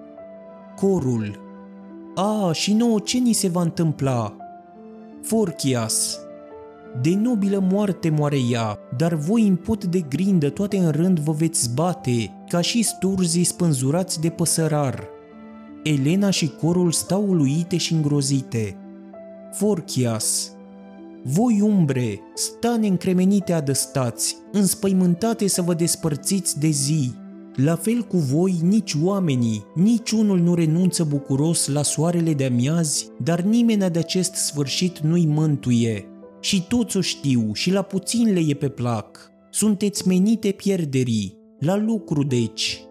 Corul, 0.76 1.40
a, 2.14 2.52
și 2.52 2.72
nouă 2.72 2.98
ce 2.98 3.18
ni 3.18 3.32
se 3.32 3.48
va 3.48 3.60
întâmpla? 3.62 4.36
Forchias, 5.22 6.23
de 7.00 7.14
nobilă 7.14 7.66
moarte 7.70 8.10
moare 8.10 8.38
ea, 8.50 8.78
dar 8.96 9.14
voi 9.14 9.46
în 9.46 9.56
pot 9.56 9.84
de 9.84 10.00
grindă 10.08 10.50
toate 10.50 10.76
în 10.78 10.90
rând 10.90 11.18
vă 11.18 11.32
veți 11.32 11.74
bate, 11.74 12.30
ca 12.48 12.60
și 12.60 12.82
sturzii 12.82 13.44
spânzurați 13.44 14.20
de 14.20 14.28
păsărar. 14.28 15.04
Elena 15.82 16.30
și 16.30 16.48
corul 16.60 16.92
stau 16.92 17.28
uluite 17.28 17.76
și 17.76 17.92
îngrozite. 17.92 18.76
Forchias, 19.52 20.52
voi 21.22 21.60
umbre, 21.60 22.20
stane 22.34 22.86
încremenite 22.86 23.52
adăstați, 23.52 24.36
înspăimântate 24.52 25.48
să 25.48 25.62
vă 25.62 25.74
despărțiți 25.74 26.60
de 26.60 26.68
zi. 26.68 27.12
La 27.54 27.76
fel 27.76 28.02
cu 28.02 28.16
voi, 28.16 28.58
nici 28.62 28.94
oamenii, 29.02 29.64
nici 29.74 30.10
unul 30.10 30.38
nu 30.38 30.54
renunță 30.54 31.04
bucuros 31.04 31.68
la 31.68 31.82
soarele 31.82 32.34
de 32.34 32.44
amiazi, 32.44 33.08
dar 33.22 33.40
nimeni 33.40 33.90
de 33.90 33.98
acest 33.98 34.34
sfârșit 34.34 34.98
nu-i 34.98 35.26
mântuie. 35.26 36.08
Și 36.44 36.66
toți 36.68 36.96
o 36.96 37.00
știu 37.00 37.52
și 37.52 37.70
la 37.70 37.82
puțin 37.82 38.32
le 38.32 38.40
e 38.46 38.54
pe 38.54 38.68
plac. 38.68 39.30
Sunteți 39.50 40.08
menite 40.08 40.50
pierderii, 40.50 41.38
la 41.58 41.76
lucru 41.76 42.22
deci. 42.22 42.82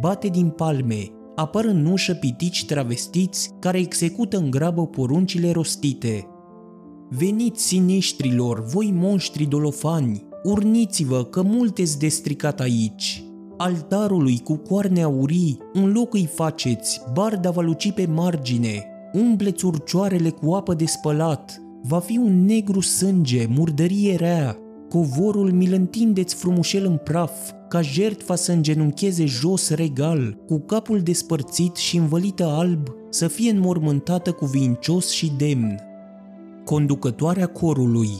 Bate 0.00 0.28
din 0.28 0.48
palme, 0.48 1.10
apar 1.34 1.64
în 1.64 1.86
ușă 1.86 2.14
pitici 2.14 2.64
travestiți 2.64 3.50
care 3.58 3.78
execută 3.78 4.36
în 4.36 4.50
grabă 4.50 4.86
poruncile 4.86 5.50
rostite– 5.50 6.22
Veniți 7.10 7.66
siniștrilor, 7.66 8.64
voi 8.64 8.92
monștri 8.94 9.44
dolofani, 9.44 10.28
urniți-vă 10.42 11.24
că 11.24 11.42
multe-s 11.42 11.96
de 11.96 12.08
stricat 12.08 12.60
aici. 12.60 13.24
Altarului 13.56 14.38
cu 14.38 14.56
coarne 14.56 15.02
aurii, 15.02 15.58
un 15.74 15.92
loc 15.92 16.14
îi 16.14 16.30
faceți, 16.34 17.00
barda 17.12 17.50
va 17.50 17.62
luci 17.62 17.92
pe 17.92 18.06
margine, 18.06 18.86
umpleți 19.12 19.64
urcioarele 19.64 20.30
cu 20.30 20.52
apă 20.52 20.74
de 20.74 20.86
spălat, 20.86 21.62
va 21.88 21.98
fi 21.98 22.18
un 22.18 22.44
negru 22.44 22.80
sânge, 22.80 23.46
murdărie 23.50 24.16
rea, 24.16 24.58
covorul 24.88 25.52
mi-l 25.52 25.72
întindeți 25.72 26.34
frumușel 26.34 26.84
în 26.84 26.96
praf, 26.96 27.32
ca 27.68 27.80
jertfa 27.80 28.34
să 28.34 28.52
îngenuncheze 28.52 29.24
jos 29.24 29.70
regal, 29.70 30.38
cu 30.46 30.58
capul 30.58 31.00
despărțit 31.00 31.76
și 31.76 31.96
învălită 31.96 32.44
alb, 32.44 32.88
să 33.10 33.28
fie 33.28 33.50
înmormântată 33.50 34.32
cu 34.32 34.44
vincios 34.44 35.10
și 35.10 35.32
demn. 35.36 35.78
Conducătoarea 36.64 37.46
corului. 37.46 38.10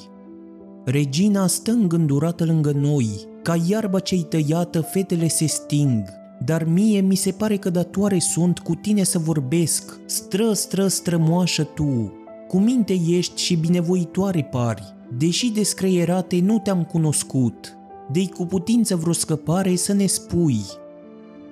Regina 0.85 1.47
stă 1.47 1.71
îngândurată 1.71 2.45
lângă 2.45 2.71
noi, 2.71 3.09
ca 3.43 3.57
iarba 3.69 3.99
cei 3.99 4.23
tăiată 4.23 4.81
fetele 4.81 5.29
se 5.29 5.47
sting, 5.47 6.03
dar 6.45 6.65
mie 6.65 7.01
mi 7.01 7.15
se 7.15 7.31
pare 7.31 7.57
că 7.57 7.71
datoare 7.71 8.19
sunt 8.19 8.59
cu 8.59 8.75
tine 8.75 9.03
să 9.03 9.19
vorbesc, 9.19 10.01
stră, 10.07 10.53
stră, 10.53 10.87
strămoașă 10.87 11.63
tu, 11.63 12.13
cu 12.49 12.59
minte 12.59 13.01
ești 13.09 13.43
și 13.43 13.57
binevoitoare 13.57 14.49
pari, 14.51 14.95
deși 15.19 15.51
descreierate 15.51 16.41
nu 16.41 16.59
te-am 16.59 16.85
cunoscut, 16.85 17.77
de 18.13 18.29
cu 18.29 18.47
putință 18.47 18.97
vreo 18.97 19.13
scăpare 19.13 19.75
să 19.75 19.93
ne 19.93 20.07
spui. 20.07 20.61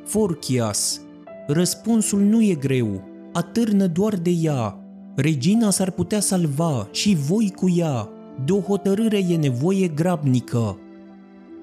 Forchias, 0.04 1.00
răspunsul 1.46 2.20
nu 2.20 2.42
e 2.42 2.54
greu, 2.54 3.02
atârnă 3.32 3.86
doar 3.86 4.14
de 4.14 4.30
ea, 4.30 4.80
Regina 5.16 5.70
s-ar 5.70 5.90
putea 5.90 6.20
salva 6.20 6.88
și 6.90 7.14
voi 7.14 7.52
cu 7.56 7.70
ea, 7.76 8.08
de 8.44 8.52
o 8.52 8.60
hotărâre 8.60 9.18
e 9.28 9.36
nevoie 9.36 9.88
grabnică. 9.88 10.78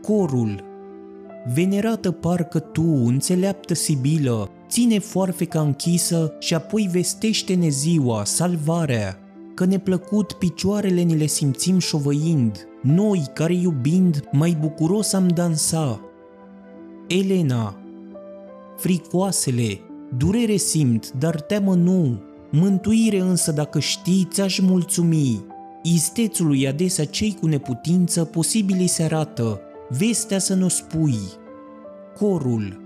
Corul 0.02 0.64
Venerată 1.54 2.12
parcă 2.12 2.60
tu, 2.60 3.04
înțeleaptă 3.06 3.74
Sibilă, 3.74 4.50
ține 4.70 5.00
foarfeca 5.00 5.62
închisă 5.62 6.34
și 6.40 6.54
apoi 6.54 6.90
vestește-ne 6.92 7.68
ziua, 7.68 8.24
salvarea, 8.24 9.18
că 9.54 9.66
neplăcut 9.66 10.34
picioarele 10.34 11.02
ni 11.02 11.16
le 11.16 11.26
simțim 11.26 11.80
șovăind, 11.80 12.68
noi 12.82 13.26
care 13.34 13.54
iubind 13.54 14.30
mai 14.32 14.58
bucuros 14.60 15.14
am 15.14 15.28
dansa. 15.28 16.02
Elena 17.08 17.78
Fricoasele, 18.78 19.80
durere 20.18 20.56
simt, 20.56 21.12
dar 21.12 21.42
teamă 21.42 21.76
nu, 21.76 22.22
Mântuire 22.56 23.20
însă 23.20 23.52
dacă 23.52 23.80
știi, 23.80 24.28
ți-aș 24.32 24.60
mulțumi. 24.60 25.46
Istețului 25.84 26.68
adesea 26.68 27.06
cei 27.06 27.38
cu 27.40 27.48
neputință 27.48 28.26
posibili 28.26 28.88
se 28.88 29.04
arată, 29.04 29.62
vestea 29.90 30.40
să 30.40 30.54
nu 30.54 30.68
spui. 30.68 31.18
Corul 32.20 32.83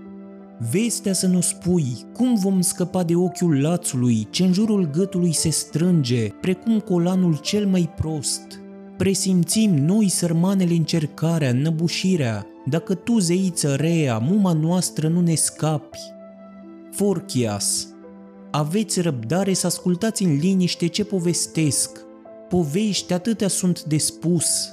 vestea 0.70 1.12
să 1.12 1.26
nu 1.26 1.40
spui, 1.40 2.06
cum 2.12 2.34
vom 2.34 2.60
scăpa 2.60 3.02
de 3.02 3.14
ochiul 3.14 3.60
lațului 3.60 4.26
ce 4.30 4.44
în 4.44 4.52
jurul 4.52 4.90
gâtului 4.90 5.32
se 5.32 5.48
strânge, 5.48 6.28
precum 6.28 6.78
colanul 6.80 7.36
cel 7.36 7.66
mai 7.66 7.92
prost. 7.96 8.60
Presimțim 8.96 9.74
noi 9.74 10.08
sărmanele 10.08 10.74
încercarea, 10.74 11.52
năbușirea, 11.52 12.46
dacă 12.66 12.94
tu, 12.94 13.18
zeiță 13.18 13.74
rea, 13.74 14.18
muma 14.18 14.52
noastră 14.52 15.08
nu 15.08 15.20
ne 15.20 15.34
scapi. 15.34 15.98
Forchias, 16.90 17.88
aveți 18.50 19.00
răbdare 19.00 19.52
să 19.52 19.66
ascultați 19.66 20.22
în 20.22 20.36
liniște 20.36 20.86
ce 20.86 21.04
povestesc. 21.04 21.98
Povești 22.48 23.12
atâtea 23.12 23.48
sunt 23.48 23.82
de 23.82 23.98
spus. 23.98 24.72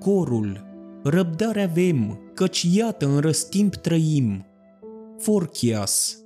Corul, 0.00 0.64
răbdare 1.02 1.62
avem, 1.62 2.20
căci 2.34 2.66
iată 2.72 3.06
în 3.06 3.18
răstimp 3.18 3.74
trăim. 3.74 4.46
Forchias, 5.18 6.16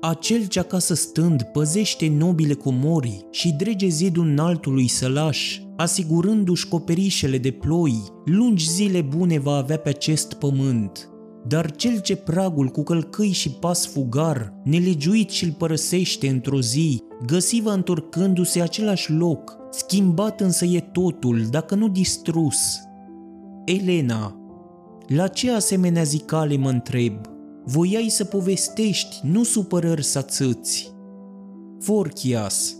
acel 0.00 0.46
ce 0.46 0.58
acasă 0.58 0.94
stând 0.94 1.42
păzește 1.42 2.08
nobile 2.08 2.54
comori 2.54 3.26
și 3.30 3.52
drege 3.52 3.88
zidul 3.88 4.26
înaltului 4.26 4.88
sălaș, 4.88 5.60
asigurându-și 5.76 6.68
coperișele 6.68 7.38
de 7.38 7.50
ploi, 7.50 8.02
lungi 8.24 8.70
zile 8.70 9.00
bune 9.00 9.38
va 9.38 9.56
avea 9.56 9.78
pe 9.78 9.88
acest 9.88 10.32
pământ. 10.32 11.08
Dar 11.46 11.70
cel 11.70 12.00
ce 12.00 12.16
pragul 12.16 12.68
cu 12.68 12.82
călcâi 12.82 13.30
și 13.30 13.50
pas 13.50 13.86
fugar, 13.86 14.60
nelegiuit 14.64 15.30
și-l 15.30 15.54
părăsește 15.58 16.28
într-o 16.28 16.60
zi, 16.60 17.02
găsiva 17.26 17.72
întorcându-se 17.72 18.60
același 18.60 19.12
loc, 19.12 19.56
schimbat 19.70 20.40
însă 20.40 20.64
e 20.64 20.80
totul, 20.80 21.46
dacă 21.50 21.74
nu 21.74 21.88
distrus. 21.88 22.56
Elena, 23.64 24.38
la 25.06 25.28
ce 25.28 25.52
asemenea 25.52 26.02
zicale 26.02 26.56
mă 26.56 26.68
întreb? 26.68 27.32
Voiai 27.64 28.08
să 28.08 28.24
povestești, 28.24 29.20
nu 29.22 29.42
supărări 29.42 30.04
să 30.04 30.22
țâți. 30.22 30.92
Forchias, 31.80 32.76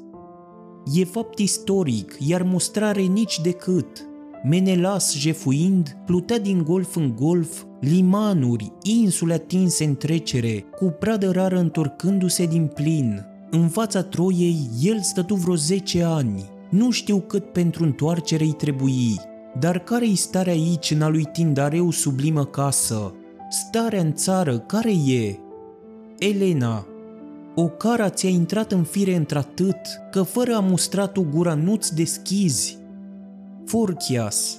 E 0.92 1.04
fapt 1.04 1.38
istoric, 1.38 2.16
iar 2.18 2.42
mostrare 2.42 3.02
nici 3.02 3.40
decât. 3.40 4.06
Menelas 4.42 5.16
jefuind, 5.16 5.96
plutea 6.06 6.38
din 6.38 6.62
golf 6.62 6.96
în 6.96 7.14
golf, 7.16 7.62
limanuri, 7.80 8.72
insule 8.82 9.34
atinse 9.34 9.84
în 9.84 9.94
trecere, 9.94 10.64
cu 10.76 10.84
pradă 10.84 11.30
rară 11.30 11.58
întorcându-se 11.58 12.46
din 12.46 12.66
plin. 12.66 13.24
În 13.50 13.68
fața 13.68 14.02
Troiei, 14.02 14.68
el 14.82 15.00
stătu 15.00 15.34
vreo 15.34 15.54
zece 15.54 16.02
ani. 16.02 16.44
Nu 16.70 16.90
știu 16.90 17.20
cât 17.20 17.52
pentru 17.52 17.84
întoarcere 17.84 18.44
îi 18.44 18.52
trebui. 18.52 19.20
Dar 19.58 19.78
care-i 19.78 20.14
starea 20.14 20.52
aici 20.52 20.90
în 20.90 21.02
a 21.02 21.08
lui 21.08 21.24
Tindareu 21.32 21.90
sublimă 21.90 22.44
casă? 22.44 23.14
Starea 23.54 24.00
în 24.00 24.14
țară, 24.14 24.58
care 24.58 24.92
e? 24.92 25.38
Elena, 26.18 26.86
o 27.54 27.68
cara 27.68 28.10
ți-a 28.10 28.28
intrat 28.28 28.72
în 28.72 28.82
fire 28.82 29.14
într-atât 29.14 29.76
că 30.10 30.22
fără 30.22 30.54
a 30.54 30.60
mustra 30.60 31.06
tu 31.06 31.26
gura 31.30 31.54
nu-ți 31.54 31.94
deschizi. 31.94 32.78
Forchias, 33.64 34.58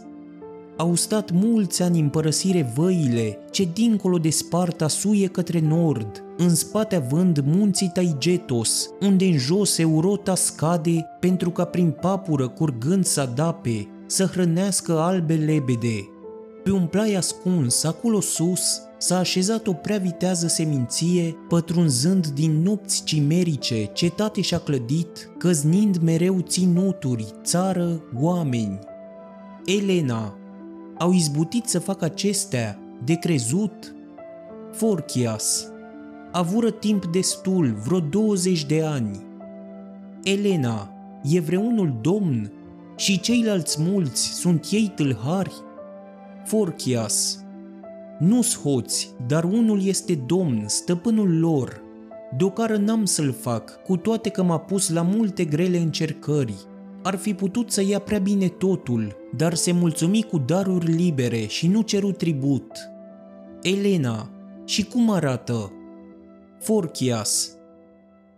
au 0.78 0.96
stat 0.96 1.32
mulți 1.32 1.82
ani 1.82 2.00
în 2.00 2.10
părăsire 2.10 2.72
văile 2.76 3.38
ce 3.52 3.68
dincolo 3.74 4.18
de 4.18 4.30
Sparta 4.30 4.88
suie 4.88 5.28
către 5.28 5.60
nord, 5.60 6.24
în 6.38 6.56
spate 6.56 6.96
având 6.96 7.44
munții 7.46 7.92
Taigetos, 7.94 8.90
unde 9.02 9.26
în 9.26 9.38
jos 9.38 9.78
Eurota 9.78 10.36
scade 10.36 11.06
pentru 11.20 11.50
ca 11.50 11.66
prin 11.66 11.92
papură 11.92 12.48
curgând 12.48 13.06
să 13.06 13.22
adape, 13.22 13.88
să 14.06 14.26
hrănească 14.26 15.00
albe 15.00 15.34
lebede. 15.34 16.10
Pe 16.66 16.72
un 16.72 16.88
plai 16.88 17.14
ascuns, 17.14 17.84
acolo 17.84 18.20
sus, 18.20 18.82
s-a 18.98 19.18
așezat 19.18 19.68
o 19.68 19.74
prea 19.74 19.98
vitează 19.98 20.48
seminție, 20.48 21.36
pătrunzând 21.48 22.28
din 22.28 22.62
nopți 22.62 23.04
cimerice, 23.04 23.86
cetate 23.86 24.42
și-a 24.42 24.58
clădit, 24.58 25.30
căznind 25.38 25.98
mereu 25.98 26.40
ținuturi, 26.40 27.26
țară, 27.44 28.04
oameni. 28.16 28.80
Elena, 29.66 30.38
au 30.98 31.14
izbutit 31.14 31.66
să 31.66 31.80
facă 31.80 32.06
acestea, 32.06 32.80
de 33.04 33.14
crezut? 33.14 33.96
Forchias, 34.72 35.68
avură 36.32 36.72
timp 36.72 37.06
destul, 37.06 37.76
vreo 37.86 38.00
20 38.00 38.66
de 38.66 38.84
ani. 38.84 39.26
Elena, 40.24 40.94
e 41.24 41.40
vreunul 41.40 41.98
domn 42.02 42.52
și 42.96 43.20
ceilalți 43.20 43.82
mulți 43.82 44.22
sunt 44.22 44.68
ei 44.72 44.92
tâlhari? 44.96 45.54
Forchias, 46.46 47.46
nu-s 48.20 48.60
hoți, 48.60 49.14
dar 49.28 49.44
unul 49.44 49.86
este 49.86 50.16
domn, 50.16 50.64
stăpânul 50.68 51.40
lor. 51.40 51.82
Deocară 52.38 52.78
n-am 52.78 53.06
să-l 53.06 53.32
fac, 53.32 53.84
cu 53.84 53.98
toate 53.98 54.30
că 54.30 54.44
m-a 54.44 54.60
pus 54.60 54.90
la 54.90 55.02
multe 55.02 55.46
grele 55.46 55.78
încercări. 55.78 56.56
Ar 57.04 57.16
fi 57.16 57.34
putut 57.34 57.72
să 57.72 57.84
ia 57.84 58.00
prea 58.00 58.20
bine 58.20 58.48
totul, 58.48 59.16
dar 59.36 59.54
se 59.54 59.72
mulțumi 59.72 60.24
cu 60.24 60.38
daruri 60.38 60.92
libere 60.92 61.46
și 61.46 61.68
nu 61.68 61.82
ceru 61.82 62.12
tribut. 62.12 62.78
Elena, 63.62 64.30
și 64.66 64.86
cum 64.86 65.10
arată? 65.10 65.72
Forchias. 66.60 67.58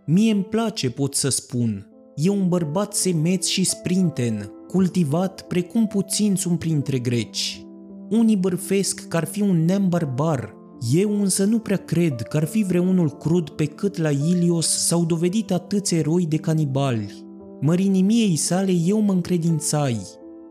Mie 0.04 0.32
îmi 0.32 0.44
place, 0.44 0.90
pot 0.90 1.14
să 1.14 1.28
spun. 1.28 1.86
E 2.14 2.28
un 2.28 2.48
bărbat 2.48 2.94
semeț 2.94 3.46
și 3.46 3.64
sprinten, 3.64 4.52
cultivat 4.68 5.42
precum 5.42 5.86
puțin 5.86 6.36
sunt 6.36 6.58
printre 6.58 6.98
greci. 6.98 7.62
Unii 8.10 8.36
bărfesc 8.36 9.08
că 9.08 9.16
ar 9.16 9.24
fi 9.24 9.40
un 9.40 9.64
neam 9.64 9.88
barbar, 9.88 10.54
eu 10.92 11.20
însă 11.20 11.44
nu 11.44 11.58
prea 11.58 11.76
cred 11.76 12.22
că 12.22 12.36
ar 12.36 12.44
fi 12.44 12.62
vreunul 12.62 13.10
crud 13.10 13.48
pe 13.50 13.64
cât 13.64 13.96
la 13.96 14.10
Ilios 14.10 14.86
s-au 14.86 15.04
dovedit 15.04 15.52
atâți 15.52 15.94
eroi 15.94 16.26
de 16.26 16.36
canibali. 16.36 17.24
Mărinimiei 17.60 18.36
sale 18.36 18.72
eu 18.72 19.00
mă 19.00 19.12
încredințai. 19.12 20.00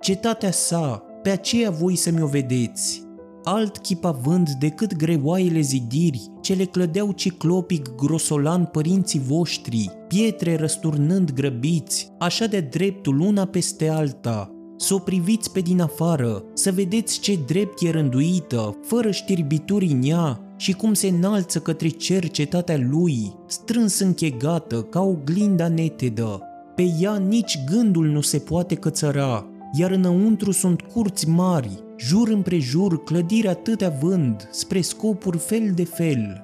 Cetatea 0.02 0.52
sa, 0.52 1.04
pe 1.24 1.30
aceea 1.30 1.70
voi 1.70 1.96
să-mi 1.96 2.22
o 2.22 2.28
vedeți. 2.28 3.06
Alt 3.44 3.78
chip 3.78 4.06
având 4.06 4.50
decât 4.50 4.96
greoaiele 4.96 5.60
zidiri, 5.60 6.32
ce 6.42 6.54
le 6.54 6.66
clădeau 6.66 7.12
ciclopic 7.12 7.96
grosolan 7.96 8.66
părinții 8.66 9.20
voștri, 9.20 9.92
pietre 10.08 10.56
răsturnând 10.56 11.32
grăbiți, 11.32 12.12
așa 12.20 12.46
de 12.46 12.60
dreptul 12.60 13.20
una 13.20 13.46
peste 13.46 13.90
alta, 13.90 14.57
să 14.78 14.94
o 14.94 14.98
priviți 14.98 15.52
pe 15.52 15.60
din 15.60 15.82
afară, 15.82 16.44
să 16.54 16.72
vedeți 16.72 17.20
ce 17.20 17.40
drept 17.46 17.82
e 17.82 17.90
rânduită, 17.90 18.78
fără 18.84 19.12
știrbituri 19.12 19.86
în 19.86 20.02
ea 20.04 20.42
și 20.58 20.74
cum 20.74 20.94
se 20.94 21.08
înalță 21.08 21.60
către 21.60 21.88
cer 21.88 22.30
cetatea 22.30 22.78
lui, 22.90 23.34
strâns 23.46 24.00
închegată 24.00 24.82
ca 24.82 25.02
o 25.02 25.16
glinda 25.24 25.68
netedă. 25.68 26.42
Pe 26.76 26.94
ea 27.00 27.16
nici 27.16 27.60
gândul 27.72 28.06
nu 28.06 28.22
se 28.22 28.38
poate 28.38 28.76
cățăra, 28.76 29.46
iar 29.74 29.92
înăuntru 29.92 30.52
sunt 30.52 30.82
curți 30.82 31.30
mari, 31.30 31.84
jur 31.98 32.28
împrejur 32.28 33.04
clădiri 33.04 33.48
atâtea 33.48 33.98
vând, 34.02 34.50
spre 34.52 34.82
scopuri 34.82 35.38
fel 35.38 35.72
de 35.76 35.84
fel. 35.84 36.42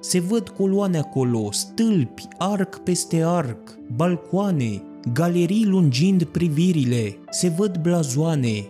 Se 0.00 0.20
văd 0.20 0.48
coloane 0.48 0.98
acolo, 0.98 1.52
stâlpi, 1.52 2.28
arc 2.38 2.78
peste 2.78 3.22
arc, 3.24 3.78
balcoane, 3.96 4.82
galerii 5.12 5.64
lungind 5.64 6.24
privirile, 6.24 7.16
se 7.30 7.48
văd 7.48 7.78
blazoane. 7.82 8.66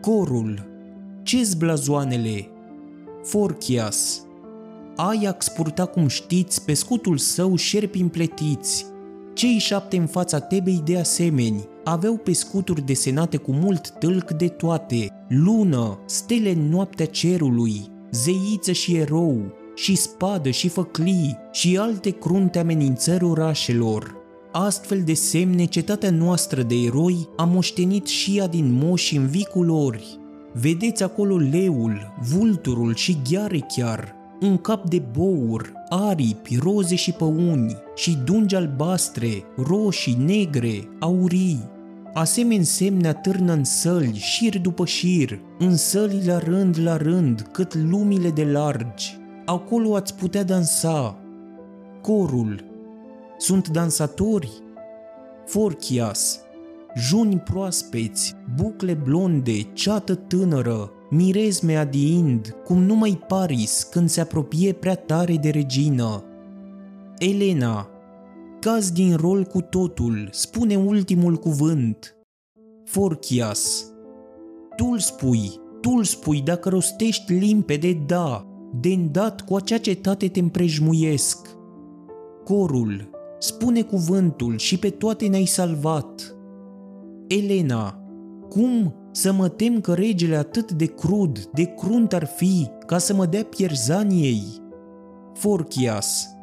Corul, 0.00 0.68
ce 1.22 1.50
blazoanele? 1.58 2.48
Forchias, 3.22 4.26
Ajax 4.96 5.48
purta, 5.48 5.84
cum 5.84 6.06
știți, 6.06 6.64
pe 6.64 6.74
scutul 6.74 7.18
său 7.18 7.56
șerpi 7.56 8.00
împletiți. 8.00 8.86
Cei 9.34 9.58
șapte 9.58 9.96
în 9.96 10.06
fața 10.06 10.38
Tebei 10.38 10.82
de 10.84 10.98
asemenea 10.98 11.60
aveau 11.84 12.16
pe 12.16 12.32
scuturi 12.32 12.80
desenate 12.80 13.36
cu 13.36 13.52
mult 13.52 13.90
tâlc 13.90 14.30
de 14.30 14.48
toate, 14.48 15.08
lună, 15.28 15.98
stele 16.06 16.50
în 16.50 16.68
noaptea 16.68 17.06
cerului, 17.06 17.80
zeiță 18.10 18.72
și 18.72 18.96
erou, 18.96 19.52
și 19.74 19.94
spadă 19.94 20.50
și 20.50 20.68
făclii 20.68 21.36
și 21.52 21.78
alte 21.78 22.10
crunte 22.10 22.58
amenințări 22.58 23.24
orașelor 23.24 24.15
astfel 24.64 25.02
de 25.04 25.14
semne 25.14 25.64
cetatea 25.64 26.10
noastră 26.10 26.62
de 26.62 26.74
eroi 26.74 27.28
a 27.36 27.44
moștenit 27.44 28.06
și 28.06 28.38
ea 28.38 28.46
din 28.46 28.72
moși 28.72 29.16
în 29.16 29.26
vicul 29.26 29.66
lor. 29.66 30.00
Vedeți 30.52 31.02
acolo 31.02 31.36
leul, 31.36 32.14
vulturul 32.30 32.94
și 32.94 33.16
gheare 33.30 33.66
chiar, 33.76 34.14
un 34.40 34.56
cap 34.56 34.88
de 34.88 35.02
bour, 35.12 35.72
aripi, 35.88 36.58
roze 36.62 36.94
și 36.94 37.12
păuni, 37.12 37.76
și 37.94 38.18
dungi 38.24 38.54
albastre, 38.54 39.44
roșii, 39.56 40.16
negre, 40.24 40.88
aurii. 41.00 41.68
Asemenea 42.14 42.64
semne 42.64 43.08
atârnă 43.08 43.52
în 43.52 43.64
săli, 43.64 44.18
șir 44.18 44.58
după 44.58 44.84
șir, 44.84 45.40
în 45.58 45.76
săli 45.76 46.22
la 46.26 46.38
rând 46.38 46.80
la 46.80 46.96
rând, 46.96 47.48
cât 47.52 47.74
lumile 47.74 48.30
de 48.30 48.44
largi. 48.44 49.16
Acolo 49.44 49.94
ați 49.94 50.14
putea 50.14 50.44
dansa. 50.44 51.18
Corul, 52.02 52.65
sunt 53.38 53.68
dansatori, 53.68 54.62
forchias, 55.46 56.40
juni 56.94 57.38
proaspeți, 57.38 58.34
bucle 58.54 58.94
blonde, 58.94 59.62
ceată 59.72 60.14
tânără, 60.14 60.90
mirezme 61.10 61.76
adiind, 61.76 62.56
cum 62.64 62.82
numai 62.82 63.24
Paris 63.28 63.88
când 63.90 64.08
se 64.08 64.20
apropie 64.20 64.72
prea 64.72 64.94
tare 64.94 65.34
de 65.34 65.50
regină. 65.50 66.24
Elena, 67.18 67.88
caz 68.60 68.90
din 68.90 69.16
rol 69.16 69.44
cu 69.44 69.60
totul, 69.60 70.28
spune 70.30 70.76
ultimul 70.76 71.36
cuvânt. 71.36 72.16
Forchias, 72.84 73.92
tu-l 74.76 74.98
spui, 74.98 75.60
tu-l 75.80 76.04
spui 76.04 76.40
dacă 76.40 76.68
rostești 76.68 77.32
limpede 77.32 77.92
da, 78.06 78.46
de 78.80 78.88
îndat 78.88 79.40
cu 79.40 79.54
acea 79.54 79.78
cetate 79.78 80.28
te 80.28 80.40
împrejmuiesc. 80.40 81.48
Corul, 82.44 83.15
spune 83.38 83.82
cuvântul 83.82 84.58
și 84.58 84.78
pe 84.78 84.90
toate 84.90 85.26
ne-ai 85.26 85.44
salvat. 85.44 86.36
Elena, 87.26 88.00
cum 88.48 88.94
să 89.12 89.32
mă 89.32 89.48
tem 89.48 89.80
că 89.80 89.94
regele 89.94 90.36
atât 90.36 90.72
de 90.72 90.86
crud, 90.86 91.44
de 91.54 91.64
crunt 91.64 92.12
ar 92.12 92.26
fi, 92.26 92.70
ca 92.86 92.98
să 92.98 93.14
mă 93.14 93.26
dea 93.26 93.44
pierzaniei? 93.44 94.44
Forchias, 95.34 96.36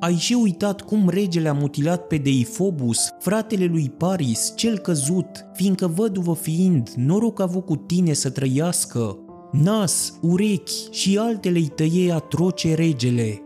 ai 0.00 0.14
și 0.14 0.34
uitat 0.34 0.80
cum 0.80 1.08
regele 1.08 1.48
a 1.48 1.52
mutilat 1.52 2.06
pe 2.06 2.16
Deifobus, 2.16 3.08
fratele 3.18 3.64
lui 3.64 3.90
Paris, 3.90 4.52
cel 4.56 4.78
căzut, 4.78 5.46
fiindcă 5.54 5.86
văduvă 5.86 6.34
fiind, 6.34 6.90
noroc 6.96 7.40
a 7.40 7.42
avut 7.42 7.64
cu 7.64 7.76
tine 7.76 8.12
să 8.12 8.30
trăiască. 8.30 9.18
Nas, 9.52 10.18
urechi 10.20 10.90
și 10.90 11.18
altele 11.18 11.58
îi 11.58 11.72
tăie 11.74 12.12
atroce 12.12 12.74
regele. 12.74 13.42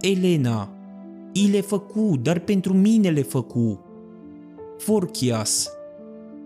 Elena, 0.00 0.77
i 1.42 1.48
le 1.50 1.60
făcu, 1.60 2.18
dar 2.22 2.38
pentru 2.38 2.74
mine 2.74 3.10
le 3.10 3.22
făcu. 3.22 3.80
Forchias, 4.78 5.70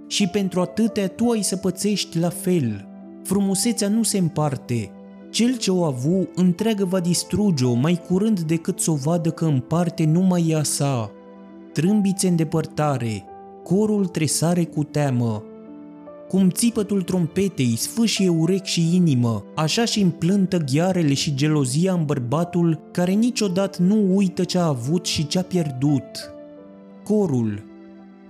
și 0.07 0.27
pentru 0.27 0.61
atâtea 0.61 1.09
tu 1.09 1.29
ai 1.29 1.43
să 1.43 1.57
pățești 1.57 2.19
la 2.19 2.29
fel. 2.29 2.89
Frumusețea 3.23 3.89
nu 3.89 4.03
se 4.03 4.19
împarte. 4.19 4.91
Cel 5.31 5.57
ce 5.57 5.71
o 5.71 5.85
avu, 5.85 6.29
întreagă 6.35 6.85
va 6.85 7.01
distruge-o 7.01 7.73
mai 7.73 8.01
curând 8.09 8.41
decât 8.41 8.81
să 8.81 8.91
o 8.91 8.95
vadă 8.95 9.31
că 9.31 9.45
împarte 9.45 10.05
numai 10.05 10.47
ea 10.49 10.63
sa. 10.63 11.11
Trâmbițe 11.73 12.29
în 12.29 12.37
depărtare, 12.37 13.25
corul 13.63 14.07
tresare 14.07 14.65
cu 14.65 14.85
teamă. 14.85 15.45
Cum 16.33 16.51
țipătul 16.51 17.03
trompetei 17.03 17.77
sfâșie 17.77 18.29
urec 18.29 18.65
și 18.65 18.95
inimă, 18.95 19.45
așa 19.55 19.85
și 19.85 20.01
împlântă 20.01 20.57
ghearele 20.57 21.15
și 21.15 21.35
gelozia 21.35 21.93
în 21.93 22.05
bărbatul 22.05 22.81
care 22.91 23.13
niciodată 23.13 23.83
nu 23.83 24.17
uită 24.17 24.45
ce 24.45 24.59
a 24.59 24.67
avut 24.67 25.07
și 25.07 25.27
ce 25.27 25.39
a 25.39 25.43
pierdut. 25.43 26.35
Corul, 27.05 27.65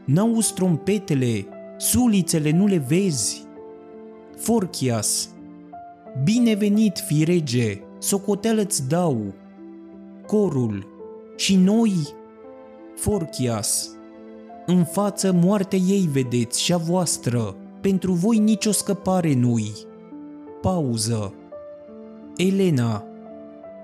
N-auzi 0.05 0.55
trompetele, 0.55 1.47
sulițele 1.77 2.51
nu 2.51 2.67
le 2.67 2.85
vezi. 2.88 3.45
Forchias, 4.37 5.29
binevenit, 6.25 6.99
fi 7.07 7.25
rege, 7.25 7.81
socoteală-ți 7.99 8.88
dau. 8.88 9.35
Corul, 10.27 10.87
și 11.37 11.57
noi, 11.57 11.93
Forchias, 12.97 13.91
în 14.67 14.85
față 14.85 15.33
moartea 15.33 15.79
ei 15.79 16.09
vedeți 16.12 16.62
și 16.62 16.73
a 16.73 16.77
voastră, 16.77 17.57
pentru 17.83 18.12
voi 18.12 18.38
nicio 18.38 18.71
scăpare 18.71 19.35
nu-i. 19.35 19.73
Pauză. 20.61 21.35
Elena, 22.37 23.05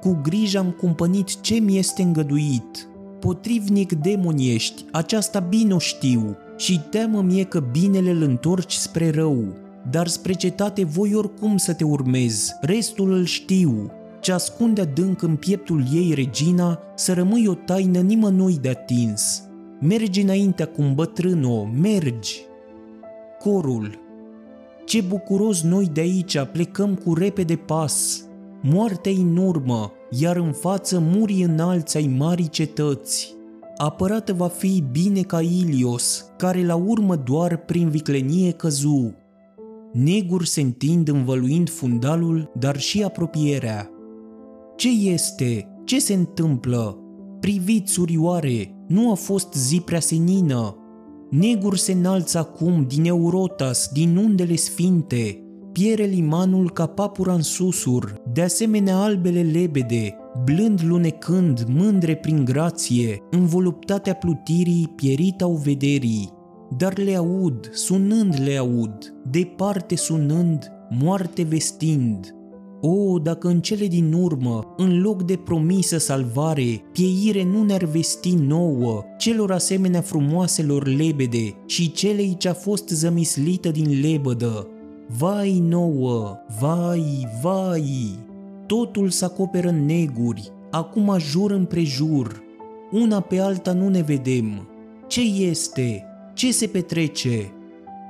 cu 0.00 0.18
grijă 0.22 0.58
am 0.58 0.70
cumpănit 0.70 1.40
ce 1.40 1.54
mi 1.54 1.78
este 1.78 2.02
îngăduit. 2.02 2.88
Potrivnic 3.20 3.92
demon 3.92 4.36
ești, 4.38 4.84
aceasta 4.92 5.40
bine 5.40 5.74
o 5.74 5.78
știu, 5.78 6.36
și 6.56 6.80
teamă 6.90 7.22
mie 7.22 7.44
că 7.44 7.60
binele 7.60 8.10
îl 8.10 8.22
întorci 8.22 8.72
spre 8.72 9.10
rău, 9.10 9.44
dar 9.90 10.06
spre 10.06 10.32
cetate 10.32 10.84
voi 10.84 11.14
oricum 11.14 11.56
să 11.56 11.74
te 11.74 11.84
urmez, 11.84 12.52
restul 12.60 13.12
îl 13.12 13.24
știu. 13.24 13.90
Ce 14.20 14.32
ascunde 14.32 14.80
adânc 14.80 15.22
în 15.22 15.36
pieptul 15.36 15.84
ei 15.92 16.14
regina, 16.14 16.78
să 16.94 17.12
rămâi 17.12 17.46
o 17.46 17.54
taină 17.54 18.00
nimănui 18.00 18.58
de 18.58 18.68
atins. 18.68 19.42
Mergi 19.80 20.20
înainte 20.20 20.62
acum, 20.62 20.94
bătrâno, 20.94 21.64
mergi! 21.64 22.47
Corul 23.38 23.98
Ce 24.84 25.00
bucuros 25.00 25.62
noi 25.62 25.90
de 25.92 26.00
aici 26.00 26.38
plecăm 26.52 26.94
cu 26.94 27.14
repede 27.14 27.56
pas. 27.56 28.24
Moartea 28.62 29.12
în 29.12 29.36
urmă, 29.36 29.92
iar 30.10 30.36
în 30.36 30.52
față 30.52 30.98
muri 30.98 31.42
înalți 31.42 31.96
ai 31.96 32.14
marii 32.18 32.48
cetăți 32.48 33.36
apărată 33.78 34.32
va 34.32 34.48
fi 34.48 34.84
bine 34.90 35.20
ca 35.20 35.40
Ilios, 35.40 36.30
care 36.36 36.66
la 36.66 36.74
urmă 36.74 37.16
doar 37.16 37.56
prin 37.56 37.88
viclenie 37.88 38.50
căzu. 38.50 39.14
Negur 39.92 40.44
se 40.44 40.60
întind 40.60 41.08
învăluind 41.08 41.70
fundalul, 41.70 42.50
dar 42.58 42.78
și 42.78 43.02
apropierea. 43.02 43.90
Ce 44.76 44.88
este? 44.88 45.68
Ce 45.84 46.00
se 46.00 46.14
întâmplă? 46.14 46.98
Priviți, 47.40 47.92
surioare, 47.92 48.84
nu 48.88 49.10
a 49.10 49.14
fost 49.14 49.52
zi 49.52 49.80
prea 49.80 50.00
senină. 50.00 50.76
Negur 51.30 51.76
se 51.76 51.92
înalță 51.92 52.38
acum 52.38 52.84
din 52.86 53.04
Eurotas, 53.04 53.88
din 53.92 54.16
undele 54.16 54.56
sfinte, 54.56 55.42
piere 55.72 56.04
limanul 56.04 56.70
ca 56.70 56.86
papura 56.86 57.32
în 57.32 57.42
susur, 57.42 58.22
de 58.32 58.42
asemenea 58.42 58.96
albele 58.96 59.42
lebede, 59.42 60.16
blând 60.44 60.82
lunecând, 60.84 61.64
mândre 61.68 62.16
prin 62.16 62.44
grație, 62.44 63.22
în 63.30 63.46
voluptatea 63.46 64.14
plutirii, 64.14 64.92
pierita 64.96 65.46
vederii. 65.48 66.32
Dar 66.76 66.98
le 66.98 67.16
aud, 67.16 67.70
sunând 67.72 68.40
le 68.44 68.56
aud, 68.56 69.14
departe 69.30 69.96
sunând, 69.96 70.72
moarte 70.90 71.42
vestind. 71.42 72.37
O, 72.80 73.18
dacă 73.18 73.48
în 73.48 73.60
cele 73.60 73.86
din 73.86 74.12
urmă, 74.12 74.74
în 74.76 75.00
loc 75.00 75.22
de 75.22 75.36
promisă 75.36 75.98
salvare, 75.98 76.82
pieire 76.92 77.44
nu 77.44 77.62
ne-ar 77.62 77.84
vesti 77.84 78.34
nouă, 78.34 79.04
celor 79.18 79.52
asemenea 79.52 80.00
frumoaselor 80.00 80.86
lebede 80.86 81.54
și 81.66 81.92
celei 81.92 82.36
ce-a 82.38 82.52
fost 82.52 82.88
zămislită 82.88 83.68
din 83.70 84.00
lebădă, 84.00 84.68
Vai 85.18 85.58
nouă, 85.58 86.36
vai, 86.60 87.28
vai, 87.42 88.18
totul 88.66 89.10
se 89.10 89.24
acoperă 89.24 89.68
în 89.68 89.84
neguri, 89.84 90.52
acum 90.70 91.16
jur 91.18 91.50
împrejur, 91.50 92.42
una 92.90 93.20
pe 93.20 93.38
alta 93.38 93.72
nu 93.72 93.88
ne 93.88 94.02
vedem. 94.02 94.68
Ce 95.06 95.20
este? 95.20 96.04
Ce 96.34 96.52
se 96.52 96.66
petrece? 96.66 97.52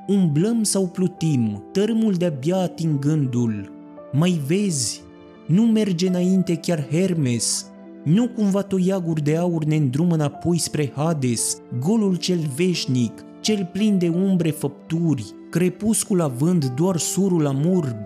Umblăm 0.07 0.63
sau 0.63 0.87
plutim, 0.87 1.65
tărâmul 1.73 2.13
de-abia 2.13 2.57
atingându-l. 2.57 3.78
Mai 4.13 4.41
vezi? 4.47 5.03
Nu 5.47 5.63
merge 5.63 6.09
înainte 6.09 6.57
chiar 6.57 6.87
Hermes, 6.91 7.67
nu 8.05 8.29
cumva 8.29 8.63
toiaguri 8.63 9.23
de 9.23 9.37
aur 9.37 9.65
ne 9.65 9.77
îndrumă 9.77 10.15
înapoi 10.15 10.59
spre 10.59 10.93
Hades, 10.97 11.57
golul 11.81 12.17
cel 12.17 12.39
veșnic, 12.57 13.25
cel 13.41 13.69
plin 13.73 13.99
de 13.99 14.09
umbre 14.09 14.51
făpturi, 14.51 15.35
crepuscul 15.51 16.21
având 16.21 16.67
doar 16.67 16.97
surul 16.97 17.43
la 17.43 17.51
murg. 17.51 17.97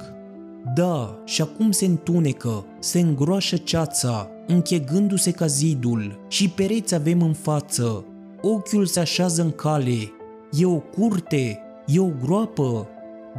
Da, 0.75 1.19
și 1.25 1.43
acum 1.43 1.71
se 1.71 1.85
întunecă, 1.85 2.65
se 2.79 3.01
îngroașă 3.01 3.57
ceața, 3.57 4.31
închegându-se 4.47 5.31
ca 5.31 5.47
zidul, 5.47 6.19
și 6.29 6.49
pereți 6.49 6.95
avem 6.95 7.23
în 7.23 7.33
față. 7.33 8.05
Ochiul 8.43 8.87
se 8.87 9.01
așează 9.01 9.43
în 9.43 9.51
cale. 9.51 10.13
E 10.51 10.67
o 10.67 10.79
curte, 10.79 11.59
e 11.87 12.01
o 12.01 12.09
groapă, 12.25 12.89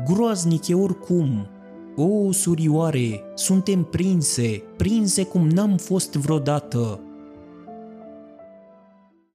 groaznic 0.05 0.67
e 0.67 0.73
oricum. 0.73 1.47
O, 1.95 2.31
surioare, 2.31 3.23
suntem 3.35 3.83
prinse, 3.83 4.63
prinse 4.77 5.23
cum 5.23 5.47
n-am 5.47 5.77
fost 5.77 6.13
vreodată. 6.13 6.99